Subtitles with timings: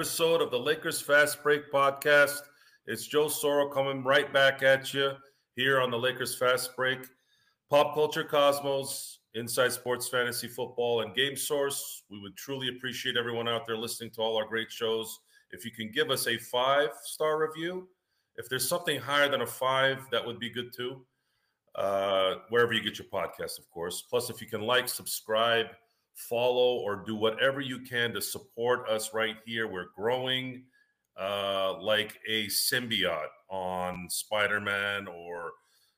[0.00, 2.40] Episode of the Lakers Fast Break podcast.
[2.86, 5.12] It's Joe Soro coming right back at you
[5.56, 7.00] here on the Lakers Fast Break.
[7.68, 12.04] Pop Culture Cosmos, Inside Sports Fantasy Football, and Game Source.
[12.10, 15.20] We would truly appreciate everyone out there listening to all our great shows.
[15.50, 17.86] If you can give us a five star review,
[18.36, 21.04] if there's something higher than a five, that would be good too
[21.74, 24.02] uh, wherever you get your podcast, of course.
[24.08, 25.66] Plus, if you can like, subscribe,
[26.28, 29.66] follow, or do whatever you can to support us right here.
[29.66, 30.64] We're growing
[31.18, 35.52] uh, like a symbiote on Spider Man or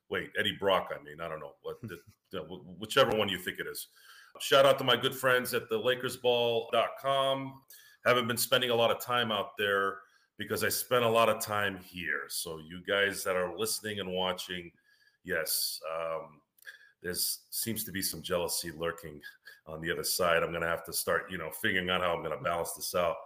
[0.09, 0.93] wait, Eddie Brock.
[0.93, 2.39] I mean, I don't know what, the,
[2.79, 3.87] whichever one you think it is.
[4.39, 7.53] Shout out to my good friends at the LakersBall.com.
[8.05, 9.97] Haven't been spending a lot of time out there
[10.37, 12.23] because I spent a lot of time here.
[12.27, 14.71] So, you guys that are listening and watching,
[15.23, 16.41] yes, um,
[17.03, 19.21] there's seems to be some jealousy lurking
[19.67, 20.43] on the other side.
[20.43, 22.73] I'm going to have to start, you know, figuring out how I'm going to balance
[22.73, 23.17] this out.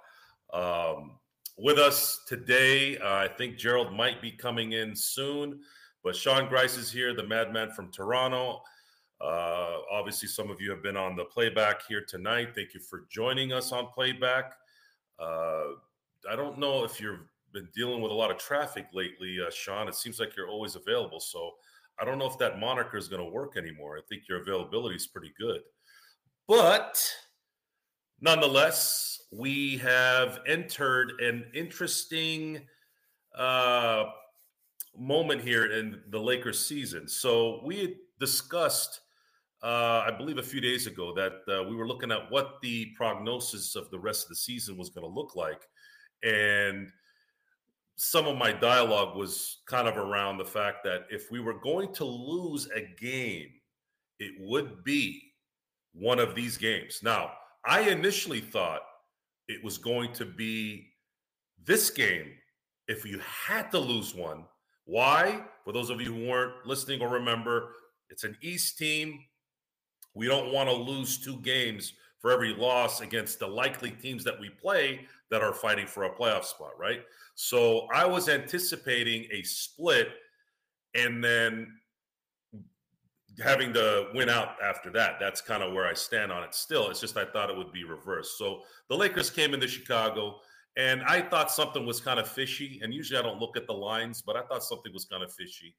[0.54, 1.12] Um,
[1.58, 5.62] with us today, uh, I think Gerald might be coming in soon,
[6.04, 8.62] but Sean Grice is here, the madman from Toronto.
[9.20, 12.50] Uh, obviously, some of you have been on the playback here tonight.
[12.54, 14.54] Thank you for joining us on playback.
[15.20, 15.74] Uh,
[16.30, 17.20] I don't know if you've
[17.52, 19.88] been dealing with a lot of traffic lately, uh, Sean.
[19.88, 21.20] It seems like you're always available.
[21.20, 21.54] So
[22.00, 23.98] I don't know if that moniker is going to work anymore.
[23.98, 25.62] I think your availability is pretty good.
[26.48, 27.02] But
[28.22, 32.62] nonetheless, we have entered an interesting
[33.36, 34.06] uh,
[34.98, 37.08] moment here in the Lakers season.
[37.08, 39.02] So we discussed,
[39.64, 42.94] uh, I believe, a few days ago that uh, we were looking at what the
[42.96, 45.62] prognosis of the rest of the season was going to look like.
[46.24, 46.90] And
[47.98, 51.92] some of my dialogue was kind of around the fact that if we were going
[51.94, 53.50] to lose a game,
[54.20, 55.22] it would be
[55.94, 57.00] one of these games.
[57.02, 57.32] Now,
[57.66, 58.82] I initially thought
[59.48, 60.88] it was going to be
[61.66, 62.34] this game
[62.88, 64.46] if you had to lose one.
[64.86, 65.44] Why?
[65.66, 67.74] For those of you who weren't listening or remember,
[68.12, 69.20] it's an East team.
[70.14, 74.40] We don't want to lose two games for every loss against the likely teams that
[74.40, 77.02] we play that are fighting for a playoff spot, right?
[77.36, 80.10] So I was anticipating a split
[80.96, 81.72] and then
[83.44, 85.18] having to win out after that.
[85.20, 86.90] That's kind of where I stand on it still.
[86.90, 88.38] It's just I thought it would be reversed.
[88.38, 90.40] So the Lakers came into Chicago
[90.76, 92.80] and I thought something was kind of fishy.
[92.84, 95.32] And usually I don't look at the lines, but I thought something was kind of
[95.32, 95.76] fishy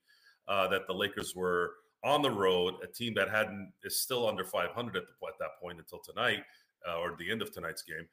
[0.46, 1.72] uh, that the Lakers were
[2.04, 5.60] on the road, a team that hadn't is still under 500 at, the, at that
[5.60, 6.42] point until tonight
[6.88, 8.06] uh, or the end of tonight's game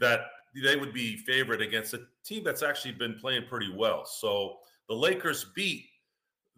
[0.00, 0.20] that
[0.54, 4.04] they would be favored against a team that's actually been playing pretty well.
[4.04, 4.56] So
[4.88, 5.84] the Lakers beat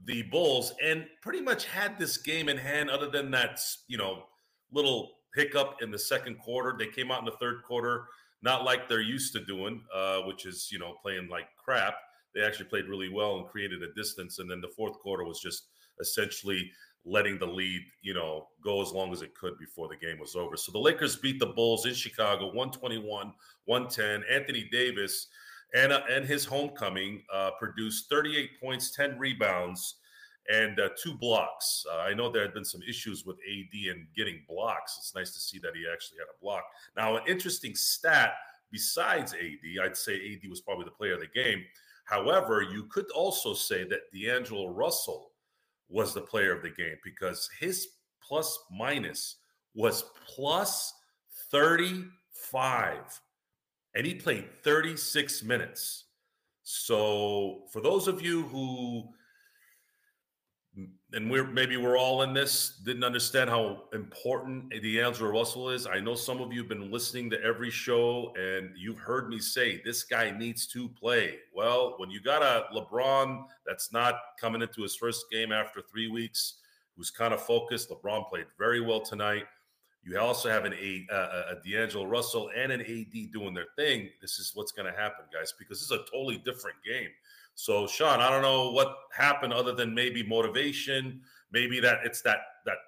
[0.04, 4.25] the Bulls and pretty much had this game in hand, other than that, you know,
[4.72, 6.75] little hiccup in the second quarter.
[6.78, 8.06] They came out in the third quarter,
[8.43, 11.94] not like they're used to doing, uh, which is, you know, playing like crap.
[12.34, 14.38] They actually played really well and created a distance.
[14.38, 15.64] And then the fourth quarter was just
[16.00, 16.70] essentially
[17.04, 20.36] letting the lead, you know, go as long as it could before the game was
[20.36, 20.56] over.
[20.56, 23.32] So the Lakers beat the Bulls in Chicago 121
[23.64, 24.25] 110.
[24.31, 25.26] Anthony Davis
[25.75, 29.96] and, uh, and his homecoming uh, produced 38 points, 10 rebounds,
[30.52, 31.84] and uh, two blocks.
[31.90, 34.96] Uh, I know there had been some issues with AD and getting blocks.
[34.99, 36.64] It's nice to see that he actually had a block.
[36.96, 38.34] Now, an interesting stat
[38.70, 41.62] besides AD, I'd say AD was probably the player of the game.
[42.05, 45.31] However, you could also say that D'Angelo Russell
[45.92, 47.88] was the player of the game because his
[48.22, 49.36] plus minus
[49.74, 50.92] was plus
[51.50, 53.20] 35
[53.94, 56.04] and he played 36 minutes.
[56.62, 59.08] So, for those of you who
[61.14, 65.87] and we're maybe we're all in this, didn't understand how important D'Angelo Russell is.
[65.87, 69.38] I know some of you have been listening to every show and you've heard me
[69.38, 71.38] say this guy needs to play.
[71.55, 76.09] Well, when you got a LeBron that's not coming into his first game after three
[76.09, 76.55] weeks,
[76.97, 79.44] who's kind of focused, LeBron played very well tonight.
[80.05, 84.09] You also have an a, a, a D'Angelo Russell and an AD doing their thing.
[84.20, 87.11] This is what's going to happen, guys, because this is a totally different game.
[87.54, 91.20] So, Sean, I don't know what happened other than maybe motivation.
[91.52, 92.78] Maybe that it's that that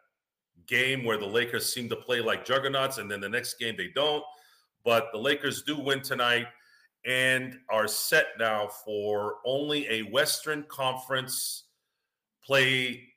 [0.67, 3.91] game where the Lakers seem to play like juggernauts, and then the next game they
[3.95, 4.25] don't.
[4.85, 6.47] But the Lakers do win tonight
[7.07, 11.65] and are set now for only a Western Conference
[12.45, 13.09] play.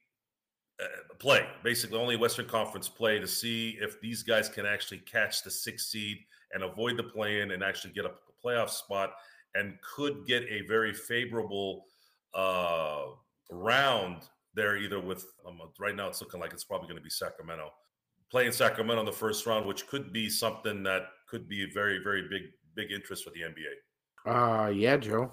[0.80, 5.42] Uh, play basically only Western Conference play to see if these guys can actually catch
[5.42, 6.20] the sixth seed
[6.54, 8.12] and avoid the play in and actually get a
[8.46, 9.14] playoff spot
[9.58, 11.86] and could get a very favorable
[12.34, 13.06] uh,
[13.50, 14.24] round
[14.54, 17.72] there, either with um, right now it's looking like it's probably going to be Sacramento
[18.30, 22.28] playing Sacramento in the first round, which could be something that could be very, very
[22.30, 22.44] big,
[22.76, 24.66] big interest for the NBA.
[24.66, 25.32] Uh yeah, Joe.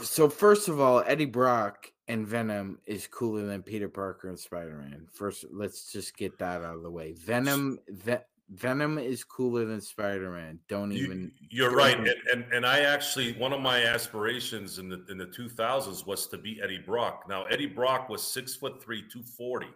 [0.00, 4.76] So first of all, Eddie Brock and Venom is cooler than Peter Parker and Spider
[4.76, 5.06] Man.
[5.12, 7.12] First, let's just get that out of the way.
[7.12, 8.16] Venom, Ve-
[8.50, 10.58] Venom is cooler than Spider Man.
[10.68, 11.30] Don't even.
[11.50, 15.18] You, are right, and, and and I actually one of my aspirations in the in
[15.18, 17.26] the 2000s was to be Eddie Brock.
[17.28, 19.66] Now Eddie Brock was six foot three, 240,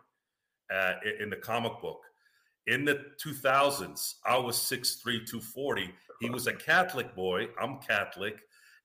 [0.75, 2.01] uh, in the comic book.
[2.67, 5.91] In the 2000s, I was 6'3", 240.
[6.23, 7.49] He was a Catholic boy.
[7.61, 8.37] I'm Catholic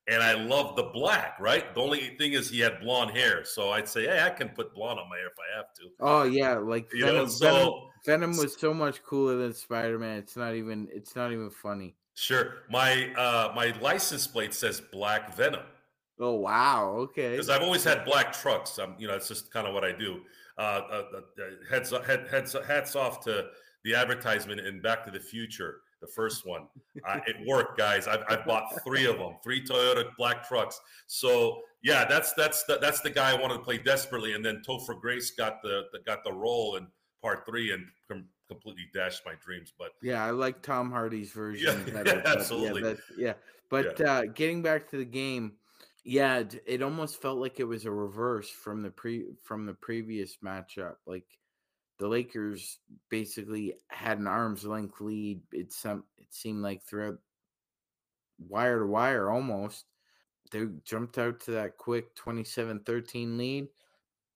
[0.10, 1.74] and I love the black, right?
[1.74, 4.74] The only thing is he had blonde hair, so I'd say, hey, I can put
[4.74, 5.84] blonde on my hair if I have to.
[6.00, 7.74] Oh yeah, like Venom, know, so, Venom,
[8.06, 10.18] Venom, was so much cooler than Spider Man.
[10.18, 10.88] It's not even.
[10.92, 11.96] It's not even funny.
[12.16, 15.64] Sure, my uh my license plate says Black Venom.
[16.20, 17.32] Oh wow, okay.
[17.32, 18.78] Because I've always had black trucks.
[18.78, 20.22] I'm, you know, it's just kind of what I do.
[20.58, 23.46] Uh, uh, uh, heads, head, heads, hats off to
[23.86, 26.68] the advertisement in Back to the Future the first one.
[27.08, 28.08] Uh, it worked, guys.
[28.08, 30.80] I've, I've bought three of them, three Toyota black trucks.
[31.08, 34.62] So yeah, that's that's the, that's the guy I wanted to play desperately, and then
[34.68, 36.88] Topher Grace got the, the got the role in
[37.22, 39.74] part three and com- completely dashed my dreams.
[39.78, 41.84] But yeah, I like Tom Hardy's version.
[41.88, 42.82] Yeah, better, yeah absolutely.
[42.82, 43.34] Yeah, yeah.
[43.70, 44.06] but yeah.
[44.06, 45.54] Uh, getting back to the game.
[46.06, 50.38] Yeah, it almost felt like it was a reverse from the pre from the previous
[50.44, 50.96] matchup.
[51.06, 51.26] Like
[52.00, 52.80] the Lakers
[53.10, 55.42] basically had an arm's length lead.
[55.52, 57.18] It some it seemed like throughout
[58.40, 59.86] wire to wire almost.
[60.52, 63.68] They jumped out to that quick 27-13 lead.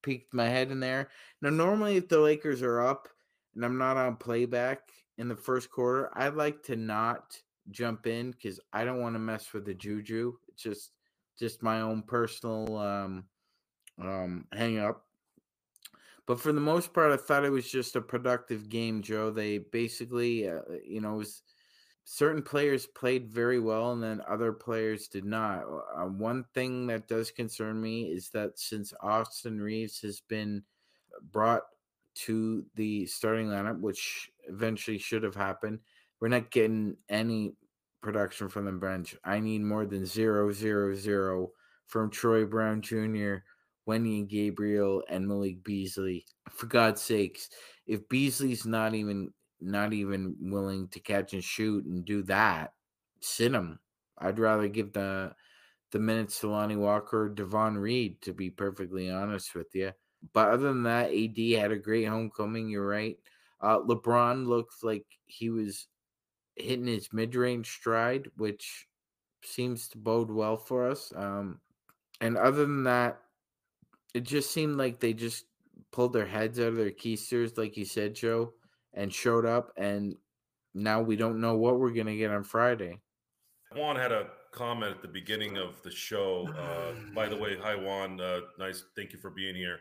[0.03, 1.09] Peeked my head in there.
[1.41, 3.07] Now normally if the Lakers are up
[3.55, 7.35] and I'm not on playback in the first quarter, I'd like to not
[7.71, 10.33] jump in because I don't want to mess with the juju.
[10.49, 10.91] It's just
[11.39, 13.23] just my own personal um
[13.99, 15.05] um hang up
[16.25, 19.29] but for the most part, I thought it was just a productive game, Joe.
[19.29, 21.41] They basically, uh, you know, it was
[22.05, 25.63] certain players played very well and then other players did not.
[25.95, 30.63] Uh, one thing that does concern me is that since Austin Reaves has been
[31.31, 31.63] brought
[32.15, 35.79] to the starting lineup, which eventually should have happened,
[36.19, 37.55] we're not getting any
[38.01, 39.15] production from the bench.
[39.23, 41.51] I need more than zero zero zero
[41.87, 43.37] from Troy Brown Jr.
[43.87, 46.25] Wenyen Gabriel and Malik Beasley.
[46.49, 47.49] For God's sakes,
[47.87, 49.33] if Beasley's not even
[49.63, 52.73] not even willing to catch and shoot and do that,
[53.21, 53.79] sit him.
[54.17, 55.33] I'd rather give the
[55.91, 59.91] the minutes to Lonnie Walker, Devon Reed, to be perfectly honest with you.
[60.33, 62.69] But other than that, AD had a great homecoming.
[62.69, 63.17] You're right.
[63.61, 65.87] Uh, LeBron looked like he was
[66.55, 68.87] hitting his mid range stride, which
[69.43, 71.13] seems to bode well for us.
[71.15, 71.59] Um,
[72.21, 73.19] and other than that,
[74.13, 75.45] it just seemed like they just
[75.91, 78.53] pulled their heads out of their keisters, like you said, Joe,
[78.93, 79.71] and showed up.
[79.77, 80.15] And
[80.73, 82.99] now we don't know what we're going to get on Friday.
[83.75, 86.47] Juan had a comment at the beginning of the show.
[86.57, 88.19] Uh, by the way, hi, Juan.
[88.19, 88.83] Uh, nice.
[88.95, 89.79] Thank you for being here.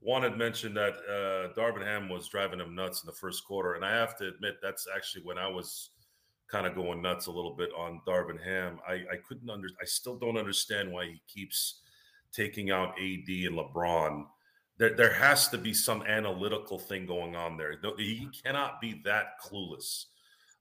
[0.00, 3.74] Juan had mentioned that uh, Darvin Ham was driving him nuts in the first quarter.
[3.74, 5.90] And I have to admit, that's actually when I was
[6.48, 8.78] kind of going nuts a little bit on Darvin Ham.
[8.88, 11.82] I, I couldn't under, I still don't understand why he keeps
[12.32, 14.24] taking out AD and LeBron.
[14.78, 17.74] There, there has to be some analytical thing going on there.
[17.96, 20.06] He cannot be that clueless.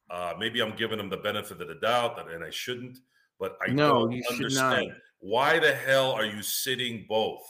[0.09, 2.99] Uh, maybe I'm giving him the benefit of the doubt, and I shouldn't.
[3.39, 7.45] But I no, don't understand why the hell are you sitting both?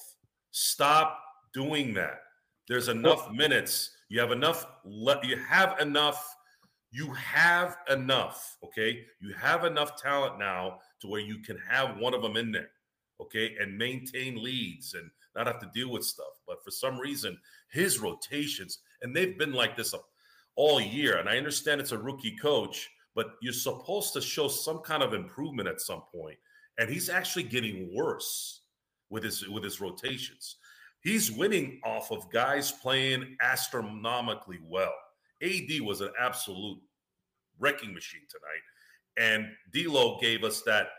[0.52, 1.20] Stop
[1.54, 2.20] doing that.
[2.68, 3.92] There's enough minutes.
[4.10, 4.66] You have enough.
[4.86, 6.36] You have enough.
[6.92, 8.58] You have enough.
[8.64, 12.52] Okay, you have enough talent now to where you can have one of them in
[12.52, 12.72] there
[13.20, 16.26] okay, and maintain leads and not have to deal with stuff.
[16.48, 17.38] But for some reason,
[17.70, 19.94] his rotations, and they've been like this
[20.56, 21.18] all year.
[21.18, 25.14] And I understand it's a rookie coach, but you're supposed to show some kind of
[25.14, 26.38] improvement at some point.
[26.78, 28.62] And he's actually getting worse
[29.10, 30.58] with his with his rotations.
[31.02, 34.94] He's winning off of guys playing astronomically well.
[35.42, 36.80] AD was an absolute
[37.60, 40.90] wrecking machine tonight, and D'Lo gave us that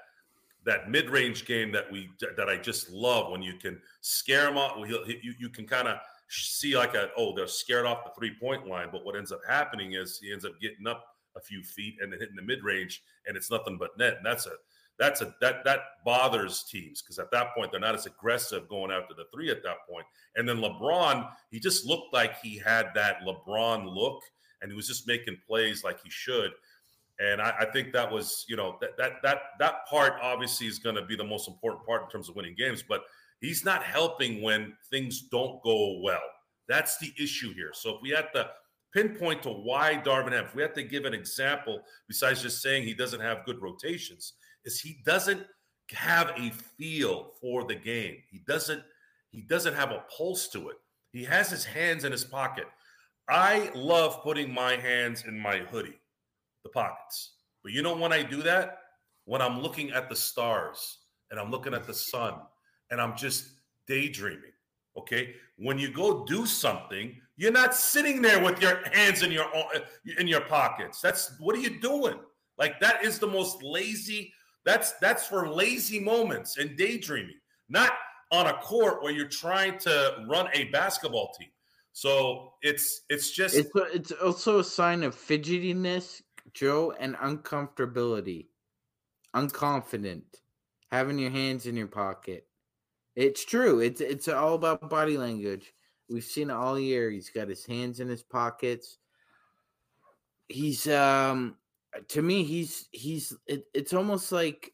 [0.69, 4.77] that mid-range game that we that I just love when you can scare him off.
[4.87, 5.97] You, you can kind of
[6.29, 9.95] see like a oh they're scared off the three-point line, but what ends up happening
[9.95, 11.03] is he ends up getting up
[11.37, 14.19] a few feet and then hitting the mid-range, and it's nothing but net.
[14.19, 14.53] And that's a
[14.99, 18.91] that's a that that bothers teams because at that point they're not as aggressive going
[18.91, 20.05] after the three at that point.
[20.37, 24.23] And then LeBron, he just looked like he had that LeBron look,
[24.61, 26.51] and he was just making plays like he should.
[27.21, 30.79] And I, I think that was, you know, that that that that part obviously is
[30.79, 32.85] going to be the most important part in terms of winning games.
[32.89, 33.03] But
[33.41, 36.23] he's not helping when things don't go well.
[36.69, 37.71] That's the issue here.
[37.73, 38.51] So if we had to
[38.95, 42.85] pinpoint to why Darvin Ham, if we had to give an example besides just saying
[42.85, 44.35] he doesn't have good rotations,
[44.65, 45.45] is he doesn't
[45.91, 48.17] have a feel for the game.
[48.31, 48.83] He doesn't
[49.31, 50.77] he doesn't have a pulse to it.
[51.13, 52.67] He has his hands in his pocket.
[53.29, 55.99] I love putting my hands in my hoodie,
[56.69, 57.35] the pockets.
[57.63, 58.79] But you know when I do that?
[59.25, 60.99] When I'm looking at the stars
[61.31, 62.35] and I'm looking at the sun
[62.91, 63.49] and I'm just
[63.87, 64.53] daydreaming.
[64.97, 65.35] Okay?
[65.57, 69.47] When you go do something, you're not sitting there with your hands in your
[70.19, 71.01] in your pockets.
[71.01, 72.19] That's what are you doing?
[72.59, 74.33] Like that is the most lazy
[74.65, 77.93] that's that's for lazy moments and daydreaming, not
[78.31, 81.49] on a court where you're trying to run a basketball team.
[81.93, 86.23] So it's it's just it's a, it's also a sign of fidgetiness,
[86.55, 88.47] Joe, and uncomfortability,
[89.35, 90.23] unconfident,
[90.91, 92.47] having your hands in your pocket.
[93.17, 93.81] It's true.
[93.81, 95.73] It's it's all about body language.
[96.09, 97.11] We've seen it all year.
[97.11, 98.99] He's got his hands in his pockets.
[100.49, 101.57] He's um
[102.09, 104.73] to me he's he's it, it's almost like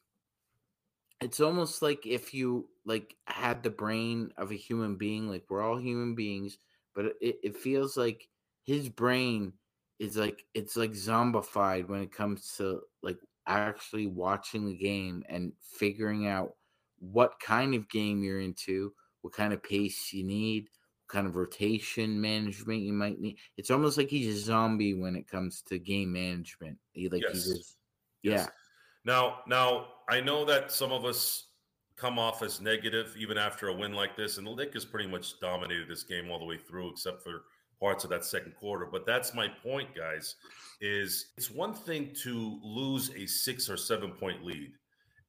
[1.20, 5.62] it's almost like if you like had the brain of a human being like we're
[5.62, 6.58] all human beings
[6.94, 8.28] but it, it feels like
[8.64, 9.52] his brain
[9.98, 15.52] is like it's like zombified when it comes to like actually watching the game and
[15.60, 16.54] figuring out
[16.98, 20.68] what kind of game you're into what kind of pace you need
[21.06, 23.36] what kind of rotation management you might need.
[23.56, 26.78] It's almost like he's a zombie when it comes to game management.
[26.92, 27.32] He like yes.
[27.32, 27.76] he's just,
[28.22, 28.32] yeah.
[28.32, 28.50] Yes.
[29.04, 31.48] Now, now I know that some of us
[31.96, 35.08] come off as negative even after a win like this, and the lick has pretty
[35.08, 37.42] much dominated this game all the way through, except for
[37.80, 38.86] parts of that second quarter.
[38.90, 40.36] But that's my point, guys.
[40.80, 44.72] Is it's one thing to lose a six or seven point lead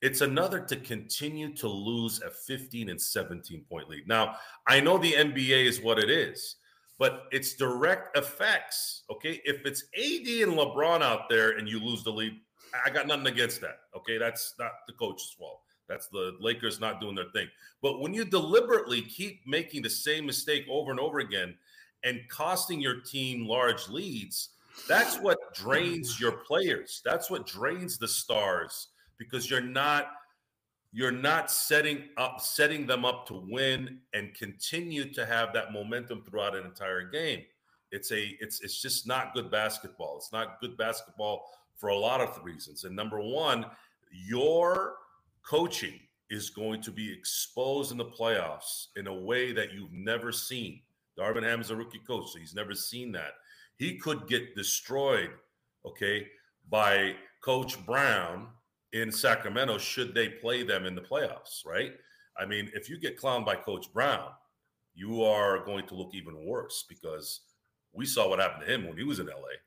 [0.05, 4.07] it's another to continue to lose a 15 and 17 point lead.
[4.07, 4.35] Now,
[4.67, 6.57] I know the NBA is what it is,
[6.99, 9.03] but it's direct effects.
[9.09, 9.41] Okay.
[9.45, 12.33] If it's AD and LeBron out there and you lose the lead,
[12.85, 13.79] I got nothing against that.
[13.97, 14.19] Okay.
[14.19, 15.61] That's not the coach's fault.
[15.89, 17.47] That's the Lakers not doing their thing.
[17.81, 21.55] But when you deliberately keep making the same mistake over and over again
[22.05, 24.49] and costing your team large leads,
[24.87, 27.01] that's what drains your players.
[27.03, 30.11] That's what drains the stars because you're not
[30.91, 36.23] you're not setting up setting them up to win and continue to have that momentum
[36.23, 37.41] throughout an entire game.
[37.91, 40.17] It's a it's it's just not good basketball.
[40.17, 42.83] It's not good basketball for a lot of reasons.
[42.83, 43.65] And number one
[44.11, 44.95] your
[45.45, 50.31] coaching is going to be exposed in the playoffs in a way that you've never
[50.31, 50.81] seen
[51.17, 53.33] darvin ham is a rookie coach so he's never seen that
[53.77, 55.31] he could get destroyed
[55.85, 56.27] okay
[56.69, 58.47] by coach brown
[58.95, 61.91] in Sacramento should they play them in the playoffs, right?
[62.37, 64.29] I mean, if you get clowned by Coach Brown,
[64.93, 67.41] you are going to look even worse because
[67.91, 69.57] we saw what happened to him when he was in LA.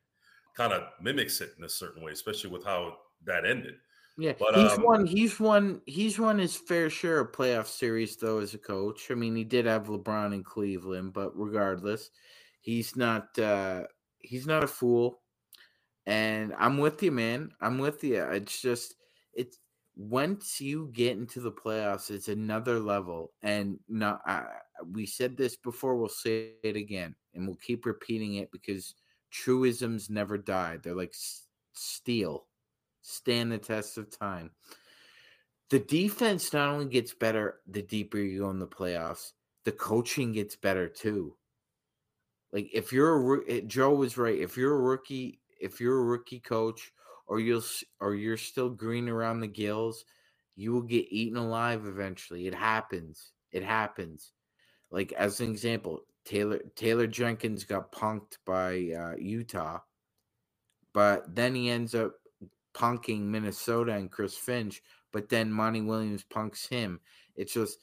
[0.56, 3.74] Kind of mimics it in a certain way, especially with how that ended.
[4.18, 5.06] Yeah, but, he's um, won.
[5.06, 5.80] He's won.
[5.86, 9.10] He's won his fair share of playoff series though as a coach.
[9.10, 12.10] I mean, he did have LeBron in Cleveland, but regardless,
[12.60, 13.38] he's not.
[13.38, 13.84] uh
[14.20, 15.20] He's not a fool.
[16.04, 17.52] And I'm with you, man.
[17.60, 18.20] I'm with you.
[18.24, 18.96] It's just
[19.32, 19.58] it's
[19.96, 23.32] once you get into the playoffs, it's another level.
[23.42, 24.44] And not, I,
[24.92, 28.96] we said this before, we'll say it again, and we'll keep repeating it because
[29.30, 30.78] truisms never die.
[30.82, 31.14] They're like
[31.74, 32.47] steel,
[33.02, 34.50] stand the test of time.
[35.70, 39.32] The defense not only gets better the deeper you go in the playoffs,
[39.64, 41.36] the coaching gets better too.
[42.52, 44.38] Like if you're a Joe was right.
[44.38, 46.92] If you're a rookie, if you're a rookie coach
[47.26, 47.64] or you'll
[48.00, 50.04] or you're still green around the gills,
[50.56, 52.46] you will get eaten alive eventually.
[52.46, 53.32] It happens.
[53.52, 54.32] It happens.
[54.90, 59.80] Like as an example, Taylor Taylor Jenkins got punked by uh, Utah,
[60.94, 62.14] but then he ends up
[62.74, 64.82] punking Minnesota and Chris Finch.
[65.12, 67.00] But then Monty Williams punks him.
[67.34, 67.78] It's just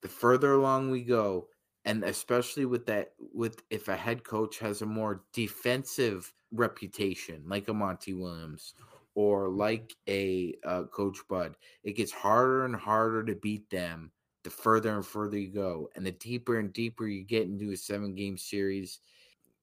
[0.00, 1.48] the further along we go,
[1.84, 7.68] and especially with that, with if a head coach has a more defensive reputation, like
[7.68, 8.74] a Monty Williams
[9.14, 11.54] or like a uh, Coach Bud,
[11.84, 14.10] it gets harder and harder to beat them
[14.42, 15.88] the further and further you go.
[15.94, 19.00] And the deeper and deeper you get into a seven game series,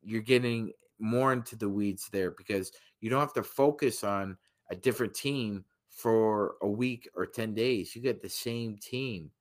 [0.02, 4.38] you're getting more into the weeds there because you don't have to focus on
[4.70, 7.96] a different team for a week or 10 days.
[7.96, 9.32] You get the same team.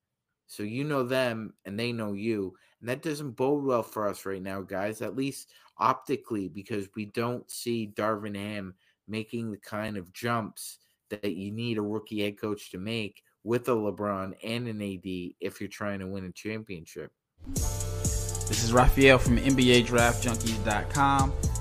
[0.46, 2.54] So you know them and they know you.
[2.80, 7.06] And that doesn't bode well for us right now, guys, at least optically, because we
[7.06, 8.74] don't see Darvin Ham
[9.06, 10.78] making the kind of jumps
[11.10, 15.34] that you need a rookie head coach to make with a LeBron and an AD
[15.40, 17.12] if you're trying to win a championship.
[17.44, 21.32] This is Raphael from NBA Draft Junkies.com,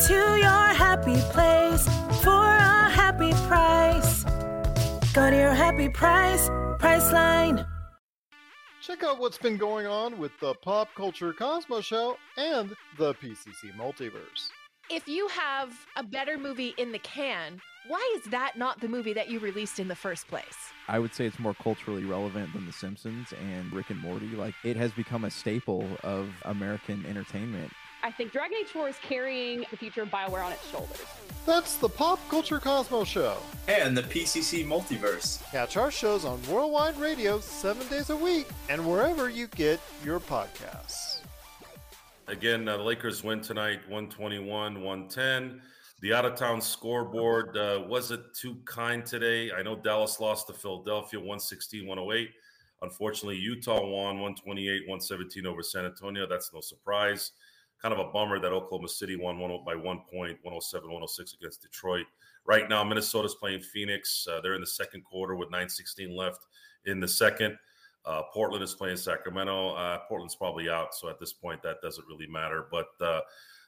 [0.00, 1.84] Go to your happy place
[2.22, 4.24] for a happy price.
[5.12, 7.66] Go to your happy price, Priceline.
[8.80, 13.76] Check out what's been going on with the Pop Culture Cosmos Show and the PCC
[13.76, 14.48] Multiverse.
[14.88, 19.12] If you have a better movie in the can, why is that not the movie
[19.12, 20.72] that you released in the first place?
[20.88, 24.28] I would say it's more culturally relevant than The Simpsons and Rick and Morty.
[24.28, 27.70] Like, it has become a staple of American entertainment.
[28.02, 31.04] I think Dragon Age 4 is carrying the future of BioWare on its shoulders.
[31.44, 33.36] That's the Pop Culture Cosmos Show.
[33.68, 35.42] And the PCC Multiverse.
[35.50, 40.18] Catch our shows on Worldwide Radio seven days a week and wherever you get your
[40.18, 41.20] podcasts.
[42.26, 45.60] Again, uh, the Lakers win tonight 121 110.
[46.00, 49.50] The out of town scoreboard uh, wasn't too kind today.
[49.52, 52.30] I know Dallas lost to Philadelphia 116 108.
[52.82, 56.26] Unfortunately, Utah won 128 117 over San Antonio.
[56.26, 57.32] That's no surprise
[57.80, 61.62] kind of a bummer that Oklahoma City won one by one point, 107 106 against
[61.62, 62.06] Detroit.
[62.46, 64.26] Right now, Minnesota's playing Phoenix.
[64.30, 66.46] Uh, they're in the second quarter with 9:16 left
[66.86, 67.56] in the second.
[68.04, 69.74] Uh, Portland is playing Sacramento.
[69.74, 72.66] Uh, Portland's probably out, so at this point, that doesn't really matter.
[72.70, 73.20] But uh,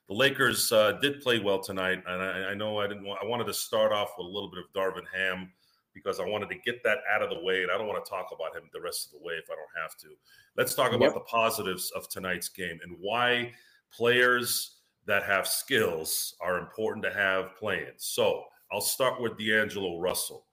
[0.09, 3.05] the Lakers uh, did play well tonight, and I, I, know I didn't.
[3.05, 5.53] Want, I wanted to start off with a little bit of Darvin Ham
[5.95, 8.11] because I wanted to get that out of the way, and I don't want to
[8.11, 10.09] talk about him the rest of the way if I don't have to.
[10.57, 11.15] Let's talk about yep.
[11.15, 13.53] the positives of tonight's game and why
[13.95, 17.93] players that have skills are important to have playing.
[17.97, 20.47] So I'll start with D'Angelo Russell.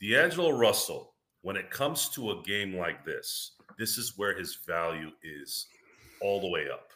[0.00, 5.10] D'Angelo Russell, when it comes to a game like this, this is where his value
[5.22, 5.66] is
[6.20, 6.90] all the way up.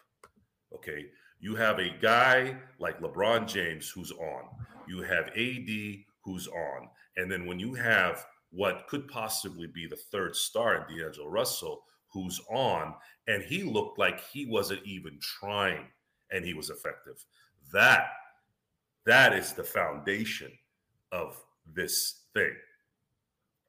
[0.74, 1.06] Okay.
[1.40, 4.44] You have a guy like LeBron James who's on,
[4.88, 6.88] you have AD who's on.
[7.16, 11.82] And then when you have what could possibly be the third star in D'Angelo Russell,
[12.12, 12.94] who's on,
[13.26, 15.86] and he looked like he wasn't even trying
[16.30, 17.24] and he was effective.
[17.72, 18.08] That
[19.06, 20.52] that is the foundation
[21.12, 21.40] of
[21.74, 22.52] this thing.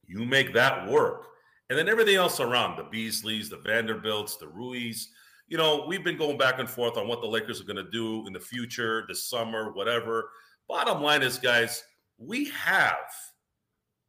[0.06, 1.28] You make that work,
[1.70, 5.10] and then everything else around the Beasleys, the Vanderbilts, the Ruiz.
[5.48, 7.90] You know, we've been going back and forth on what the Lakers are going to
[7.90, 10.30] do in the future, this summer, whatever.
[10.68, 11.84] Bottom line is, guys,
[12.18, 12.98] we have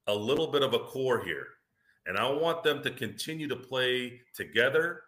[0.06, 1.46] a little bit of a core here
[2.06, 5.02] and I want them to continue to play together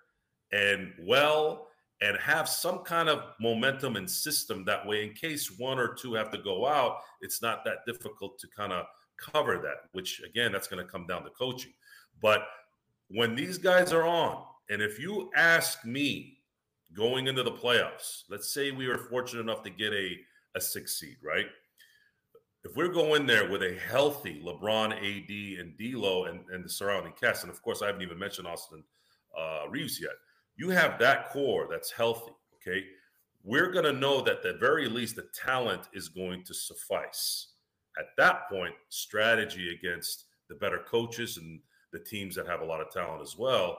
[0.52, 1.68] and well
[2.00, 6.14] and have some kind of momentum and system that way in case one or two
[6.14, 10.52] have to go out it's not that difficult to kind of cover that which again
[10.52, 11.72] that's going to come down to coaching.
[12.20, 12.42] But
[13.08, 16.38] when these guys are on and if you ask me
[16.92, 20.16] going into the playoffs let's say we were fortunate enough to get a
[20.54, 21.46] a six seed right
[22.64, 27.12] if we're going there with a healthy LeBron, AD, and D'Lo, and, and the surrounding
[27.20, 28.84] cast, and of course I haven't even mentioned Austin
[29.38, 30.12] uh, Reaves yet.
[30.56, 32.32] You have that core that's healthy.
[32.56, 32.84] Okay,
[33.42, 37.48] we're going to know that at the very least the talent is going to suffice.
[37.98, 41.60] At that point, strategy against the better coaches and
[41.92, 43.78] the teams that have a lot of talent as well.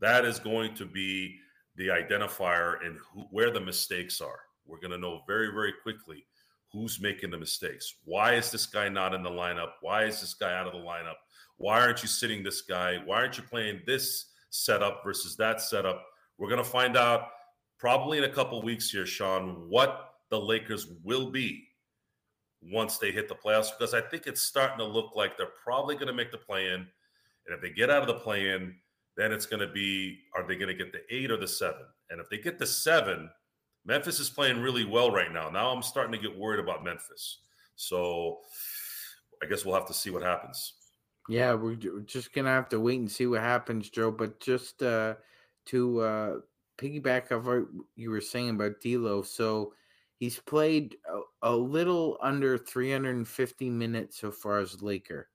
[0.00, 1.36] That is going to be
[1.76, 2.98] the identifier and
[3.30, 4.40] where the mistakes are.
[4.66, 6.26] We're going to know very, very quickly
[6.74, 7.94] who's making the mistakes.
[8.04, 9.70] Why is this guy not in the lineup?
[9.80, 11.14] Why is this guy out of the lineup?
[11.56, 12.98] Why aren't you sitting this guy?
[13.04, 16.04] Why aren't you playing this setup versus that setup?
[16.36, 17.28] We're going to find out
[17.78, 21.64] probably in a couple weeks here, Sean, what the Lakers will be
[22.60, 25.94] once they hit the playoffs because I think it's starting to look like they're probably
[25.94, 26.86] going to make the play in.
[27.46, 28.74] And if they get out of the play in,
[29.16, 31.82] then it's going to be are they going to get the eight or the seven?
[32.10, 33.30] And if they get the seven,
[33.86, 35.50] Memphis is playing really well right now.
[35.50, 37.38] Now I'm starting to get worried about Memphis.
[37.76, 38.38] So
[39.42, 40.74] I guess we'll have to see what happens.
[41.28, 44.10] Yeah, we're just gonna have to wait and see what happens, Joe.
[44.10, 45.14] But just uh,
[45.66, 46.36] to uh,
[46.78, 47.64] piggyback off what
[47.96, 49.72] you were saying about D'Lo, so
[50.18, 50.96] he's played
[51.42, 55.28] a, a, little under 350 minutes so far as Laker.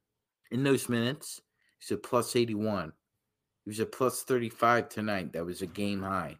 [0.52, 1.42] In those minutes,
[1.80, 2.94] he's a plus 81.
[3.66, 5.34] He was a plus 35 tonight.
[5.34, 6.38] That was a game high.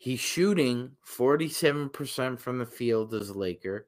[0.00, 3.86] He's shooting 47% from the field as a Laker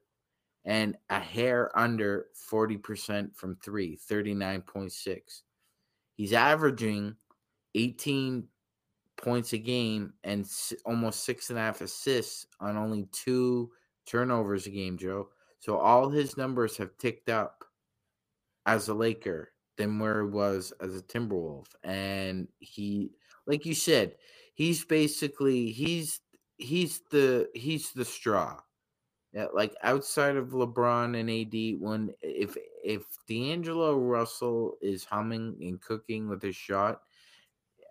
[0.63, 5.41] and a hair under 40% from three, 39.6.
[6.15, 7.15] He's averaging
[7.73, 8.47] 18
[9.17, 10.45] points a game and
[10.85, 13.71] almost six and a half assists on only two
[14.05, 15.29] turnovers a game, Joe.
[15.61, 17.65] So all his numbers have ticked up
[18.67, 21.67] as a Laker than where he was as a Timberwolf.
[21.83, 23.13] And he,
[23.47, 24.15] like you said,
[24.53, 26.19] he's basically he's
[26.57, 28.59] he's the he's the straw.
[29.33, 35.81] Yeah, like outside of LeBron and AD, when if if D'Angelo Russell is humming and
[35.81, 37.01] cooking with his shot,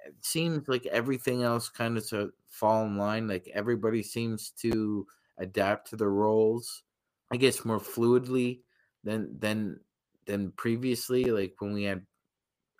[0.07, 3.27] it seems like everything else kind of to fall in line.
[3.27, 5.07] Like everybody seems to
[5.39, 6.85] adapt to the roles,
[7.33, 8.61] I guess, more fluidly
[9.03, 9.81] than than
[10.27, 11.25] than previously.
[11.25, 12.07] Like when we had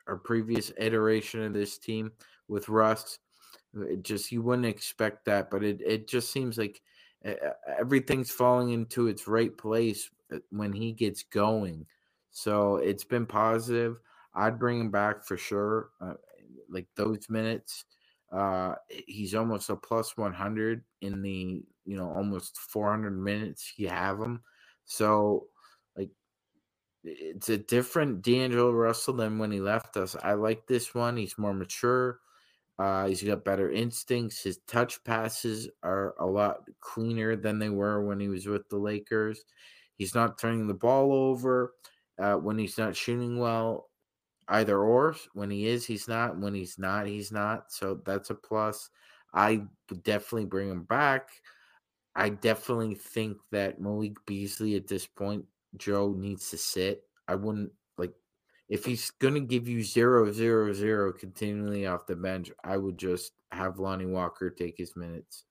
[0.07, 2.13] our previous iteration of this team
[2.47, 3.19] with Russ,
[3.75, 6.83] it just you wouldn't expect that, but it it just seems like
[7.79, 11.87] everything's falling into its right place uh, when he gets going.
[12.31, 13.99] So it's been positive.
[14.35, 15.91] I'd bring him back for sure.
[16.01, 16.15] Uh,
[16.71, 17.85] like those minutes,
[18.33, 18.75] uh,
[19.07, 24.43] he's almost a plus 100 in the, you know, almost 400 minutes you have him.
[24.87, 25.49] So,
[25.97, 26.11] like,
[27.05, 30.17] it's a different D'Angelo Russell than when he left us.
[30.23, 31.17] I like this one.
[31.17, 32.21] He's more mature.
[32.79, 34.43] Uh, he's got better instincts.
[34.43, 38.79] His touch passes are a lot cleaner than they were when he was with the
[38.79, 39.45] Lakers.
[39.97, 41.75] He's not turning the ball over
[42.19, 43.91] uh, when he's not shooting well,
[44.49, 45.15] either or.
[45.35, 46.39] When he is, he's not.
[46.39, 47.71] When he's not, he's not.
[47.71, 48.91] So that's a plus.
[49.35, 51.29] I would definitely bring him back.
[52.15, 55.45] I definitely think that Malik Beasley at this point,
[55.77, 57.05] Joe needs to sit.
[57.29, 57.73] I wouldn't
[58.73, 62.97] if he's going to give you zero, zero, zero continually off the bench, I would
[62.97, 65.45] just have Lonnie Walker take his minutes.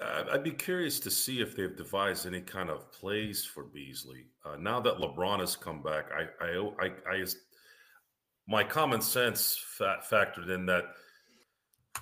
[0.00, 4.26] I'd be curious to see if they've devised any kind of plays for Beasley.
[4.44, 7.24] Uh, now that LeBron has come back, I, I, I, I
[8.46, 10.84] my common sense fa- factored in that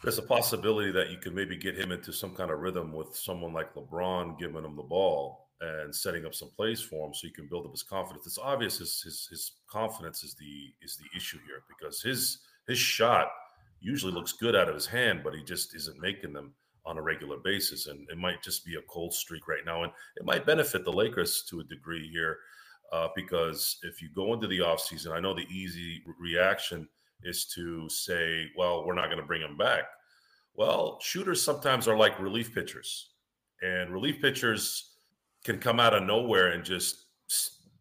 [0.03, 3.17] there's a possibility that you could maybe get him into some kind of rhythm with
[3.17, 7.27] someone like LeBron giving him the ball and setting up some plays for him so
[7.27, 8.27] you can build up his confidence.
[8.27, 12.79] It's obvious his, his his confidence is the is the issue here because his his
[12.79, 13.29] shot
[13.81, 16.55] usually looks good out of his hand, but he just isn't making them
[16.87, 17.87] on a regular basis.
[17.87, 19.83] And it might just be a cold streak right now.
[19.83, 22.39] And it might benefit the Lakers to a degree here
[22.93, 26.89] uh, because if you go into the offseason, I know the easy reaction
[27.23, 29.85] is to say, well, we're not going to bring him back.
[30.55, 33.11] Well, shooters sometimes are like relief pitchers,
[33.63, 34.94] and relief pitchers
[35.45, 37.05] can come out of nowhere and just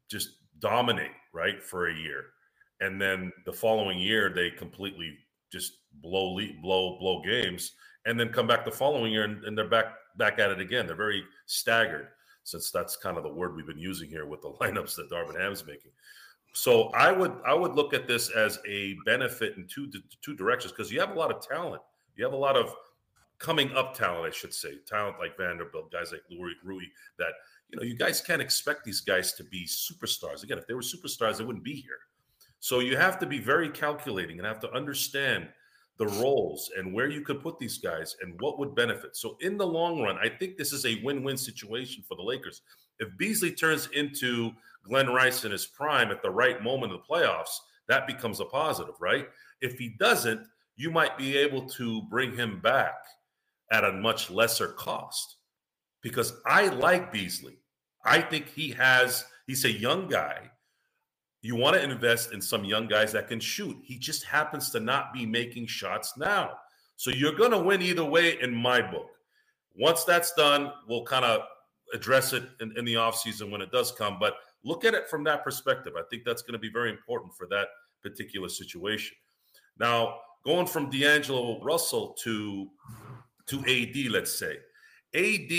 [0.10, 2.26] just dominate right for a year.
[2.82, 5.18] And then the following year they completely
[5.52, 7.74] just blow blow blow games
[8.06, 10.86] and then come back the following year and, and, they're back back at it again.
[10.86, 12.08] They're very staggered
[12.44, 15.40] since that's kind of the word we've been using here with the lineups that Darvin
[15.40, 15.92] Ham's making.
[16.54, 19.90] So I would I would look at this as a benefit in two
[20.22, 21.82] two directions because you have a lot of talent.
[22.16, 22.76] You have a lot of
[23.44, 26.86] coming up talent I should say talent like Vanderbilt guys like Rui, Rui
[27.20, 27.34] that
[27.70, 30.44] you know, you guys can't expect these guys to be superstars.
[30.44, 32.00] Again, if they were superstars, they wouldn't be here.
[32.60, 35.50] So you have to be very calculating and have to understand
[35.98, 39.16] the roles and where you could put these guys and what would benefit.
[39.16, 42.62] So in the long run, I think this is a win-win situation for the Lakers.
[43.00, 44.52] If Beasley turns into
[44.84, 48.46] Glenn Rice in his prime at the right moment of the playoffs, that becomes a
[48.46, 49.28] positive, right?
[49.62, 52.96] If he doesn't, you might be able to bring him back
[53.72, 55.38] at a much lesser cost
[56.02, 57.58] because I like Beasley.
[58.06, 60.52] I think he has, he's a young guy.
[61.42, 63.78] You want to invest in some young guys that can shoot.
[63.84, 66.52] He just happens to not be making shots now.
[66.96, 69.10] So you're going to win either way in my book.
[69.76, 71.42] Once that's done, we'll kind of
[71.94, 74.18] address it in, in the offseason when it does come.
[74.20, 75.94] But look at it from that perspective.
[75.98, 77.68] I think that's going to be very important for that
[78.02, 79.18] particular situation.
[79.80, 82.70] Now, going from D'Angelo Russell to
[83.48, 84.58] to AD, let's say.
[85.16, 85.52] AD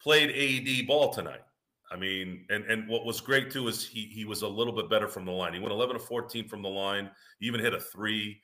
[0.00, 1.42] played AD ball tonight.
[1.90, 4.90] I mean, and and what was great too is he he was a little bit
[4.90, 5.54] better from the line.
[5.54, 7.10] He went 11 to 14 from the line.
[7.40, 8.40] He even hit a three.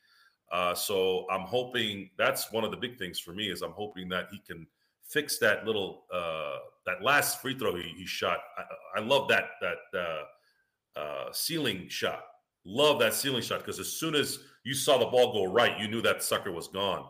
[0.51, 4.09] Uh, so I'm hoping that's one of the big things for me is I'm hoping
[4.11, 4.67] that he can
[5.03, 8.39] fix that little uh, that last free throw he, he shot.
[8.57, 12.25] I, I, love that that uh, uh, ceiling shot.
[12.65, 15.89] Love that ceiling shot because as soon as you saw the ball go right, you
[15.89, 17.05] knew that sucker was gone.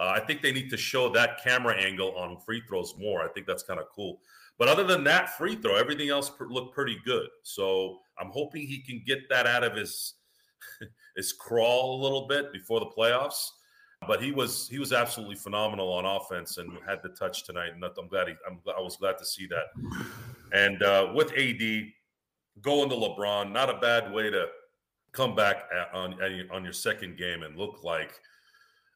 [0.00, 3.22] Uh, I think they need to show that camera angle on free throws more.
[3.22, 4.20] I think that's kind of cool.
[4.58, 7.28] But other than that free throw, everything else looked pretty good.
[7.42, 10.14] So I'm hoping he can get that out of his
[11.16, 13.48] his crawl a little bit before the playoffs.
[14.08, 17.74] But he was he was absolutely phenomenal on offense and had the touch tonight.
[17.74, 19.66] And I'm glad he, I'm, I was glad to see that.
[20.54, 21.60] And uh, with AD
[22.62, 24.46] going to LeBron, not a bad way to
[25.12, 26.14] come back at, on
[26.50, 28.18] on your second game and look like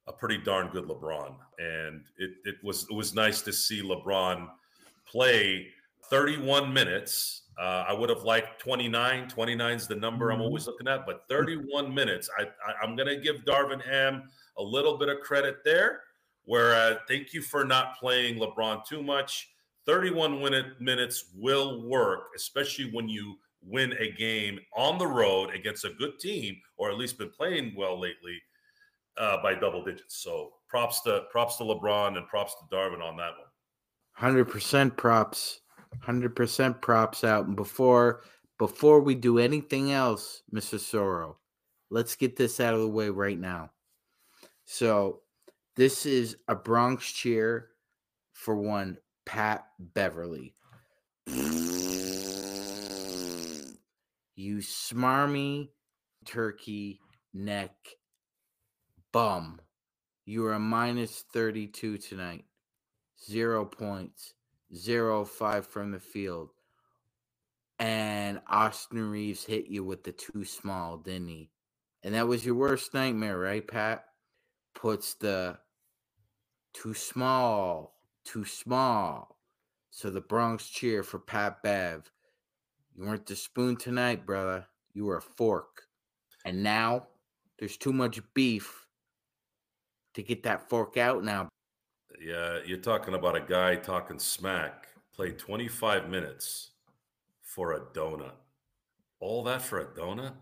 [0.06, 1.34] a pretty darn good LeBron.
[1.58, 4.48] And it it was it was nice to see LeBron
[5.06, 5.68] play
[6.10, 7.42] 31 minutes.
[7.58, 9.28] Uh, I would have liked 29.
[9.28, 10.42] 29 is the number I'm mm-hmm.
[10.46, 12.28] always looking at, but 31 minutes.
[12.38, 16.00] I, I am going to give Darvin Ham a little bit of credit there.
[16.46, 19.50] Where uh, thank you for not playing LeBron too much.
[19.86, 25.86] 31 minute, minutes will work, especially when you win a game on the road against
[25.86, 28.40] a good team, or at least been playing well lately
[29.16, 30.16] uh, by double digits.
[30.22, 33.48] So props to props to LeBron and props to Darvin on that one.
[34.12, 35.60] Hundred percent props.
[36.00, 37.46] Hundred percent props out.
[37.46, 38.22] And before
[38.58, 40.78] before we do anything else, Mr.
[40.78, 41.36] Soro,
[41.90, 43.70] let's get this out of the way right now.
[44.64, 45.20] So
[45.76, 47.70] this is a Bronx cheer
[48.32, 48.96] for one
[49.26, 50.54] Pat Beverley.
[54.36, 55.68] You smarmy
[56.24, 57.00] turkey
[57.32, 57.72] neck
[59.14, 59.60] bum.
[60.26, 62.46] You are minus 32 tonight.
[63.24, 64.34] Zero points,
[64.74, 66.50] zero five from the field.
[67.78, 71.50] And Austin Reaves hit you with the too small, didn't he?
[72.02, 74.04] And that was your worst nightmare, right, Pat?
[74.74, 75.58] Puts the
[76.72, 79.38] too small, too small.
[79.90, 82.10] So the Bronx cheer for Pat Bev.
[82.96, 84.66] You weren't the spoon tonight, brother.
[84.92, 85.82] You were a fork.
[86.44, 87.06] And now
[87.60, 88.83] there's too much beef
[90.14, 91.48] to get that fork out now.
[92.20, 96.70] Yeah, you're talking about a guy talking smack, played 25 minutes
[97.42, 98.34] for a donut.
[99.20, 100.32] All that for a donut?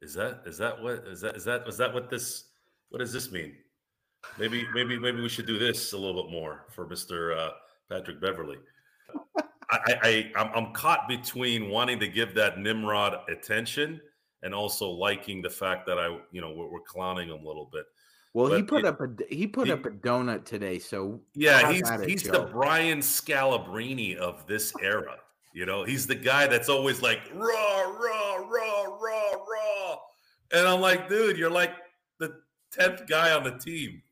[0.00, 2.44] Is that is that what is that is that is that what this
[2.90, 3.54] what does this mean?
[4.38, 7.36] Maybe maybe maybe we should do this a little bit more for Mr.
[7.36, 7.50] Uh,
[7.90, 8.58] Patrick Beverley.
[9.70, 14.00] I, I I'm, caught between wanting to give that Nimrod attention
[14.42, 17.68] and also liking the fact that I you know we're, we're clowning him a little
[17.72, 17.86] bit.
[18.34, 21.88] Well, he put up a he put he, up a donut today, so yeah, he's
[22.04, 25.16] he's the Brian Scalabrine of this era.
[25.54, 29.96] You know, he's the guy that's always like raw, raw, raw, raw, raw,
[30.52, 31.72] and I'm like, dude, you're like
[32.18, 32.34] the
[32.70, 34.02] tenth guy on the team.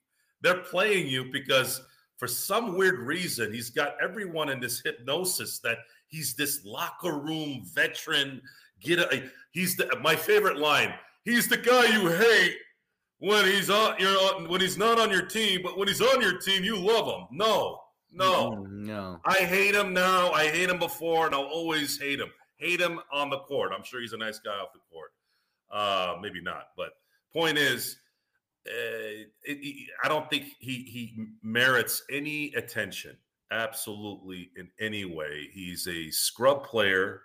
[0.41, 1.83] They're playing you because
[2.17, 7.63] for some weird reason he's got everyone in this hypnosis that he's this locker room
[7.75, 8.41] veteran.
[8.81, 10.95] Get a he's the my favorite line.
[11.25, 12.57] He's the guy you hate
[13.19, 16.39] when he's on you're when he's not on your team, but when he's on your
[16.39, 17.27] team, you love him.
[17.31, 17.81] No,
[18.13, 19.21] no, no.
[19.25, 20.31] I hate him now.
[20.31, 22.31] I hate him before, and I'll always hate him.
[22.57, 23.73] Hate him on the court.
[23.75, 25.11] I'm sure he's a nice guy off the court.
[25.71, 26.91] Uh, maybe not, but
[27.33, 27.99] point is,
[28.67, 33.17] uh, it, it, I don't think he he merits any attention.
[33.51, 35.49] Absolutely, in any way.
[35.53, 37.23] He's a scrub player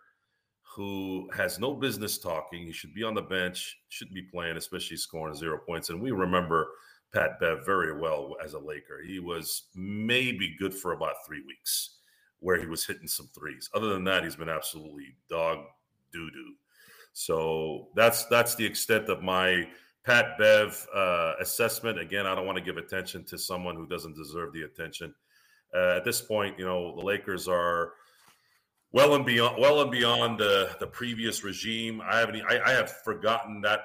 [0.76, 2.66] who has no business talking.
[2.66, 5.90] He should be on the bench, shouldn't be playing, especially scoring zero points.
[5.90, 6.70] And we remember
[7.14, 9.02] Pat Bev very well as a Laker.
[9.06, 11.98] He was maybe good for about three weeks
[12.40, 13.70] where he was hitting some threes.
[13.74, 15.60] Other than that, he's been absolutely dog
[16.14, 16.54] doo doo.
[17.14, 19.68] So that's that's the extent of my
[20.06, 22.00] Pat Bev uh, assessment.
[22.00, 25.14] Again, I don't want to give attention to someone who doesn't deserve the attention.
[25.76, 27.94] Uh, at this point, you know the Lakers are
[28.92, 32.02] well and beyond well and beyond the the previous regime.
[32.04, 33.82] I haven't I, I have forgotten that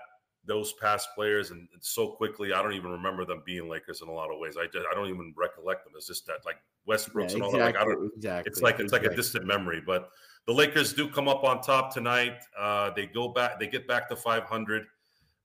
[0.47, 4.09] those past players and, and, so quickly I don't even remember them being Lakers in
[4.09, 4.57] a lot of ways.
[4.57, 5.95] I just I don't even recollect them.
[5.97, 6.57] It's just that like
[6.89, 7.59] Westbrooks yeah, and all that.
[7.59, 8.51] Like I don't exactly.
[8.51, 9.09] It's like it's exactly.
[9.09, 9.83] like a distant memory.
[9.85, 10.11] But
[10.47, 12.43] the Lakers do come up on top tonight.
[12.59, 13.59] Uh, they go back.
[13.59, 14.87] They get back to 500.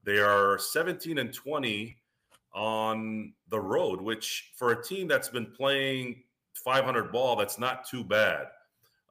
[0.03, 1.97] They are 17 and 20
[2.53, 6.23] on the road, which for a team that's been playing
[6.63, 8.47] 500 ball, that's not too bad.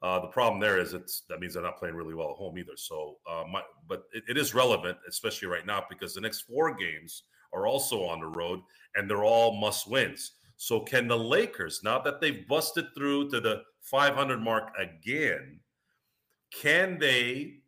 [0.02, 2.56] Uh, the problem there is it's that means they're not playing really well at home
[2.56, 2.76] either.
[2.76, 6.74] So, uh, my, but it, it is relevant, especially right now, because the next four
[6.74, 8.60] games are also on the road
[8.94, 10.32] and they're all must wins.
[10.56, 15.60] So can the Lakers, now that they've busted through to the 500 mark again,
[16.52, 17.60] can they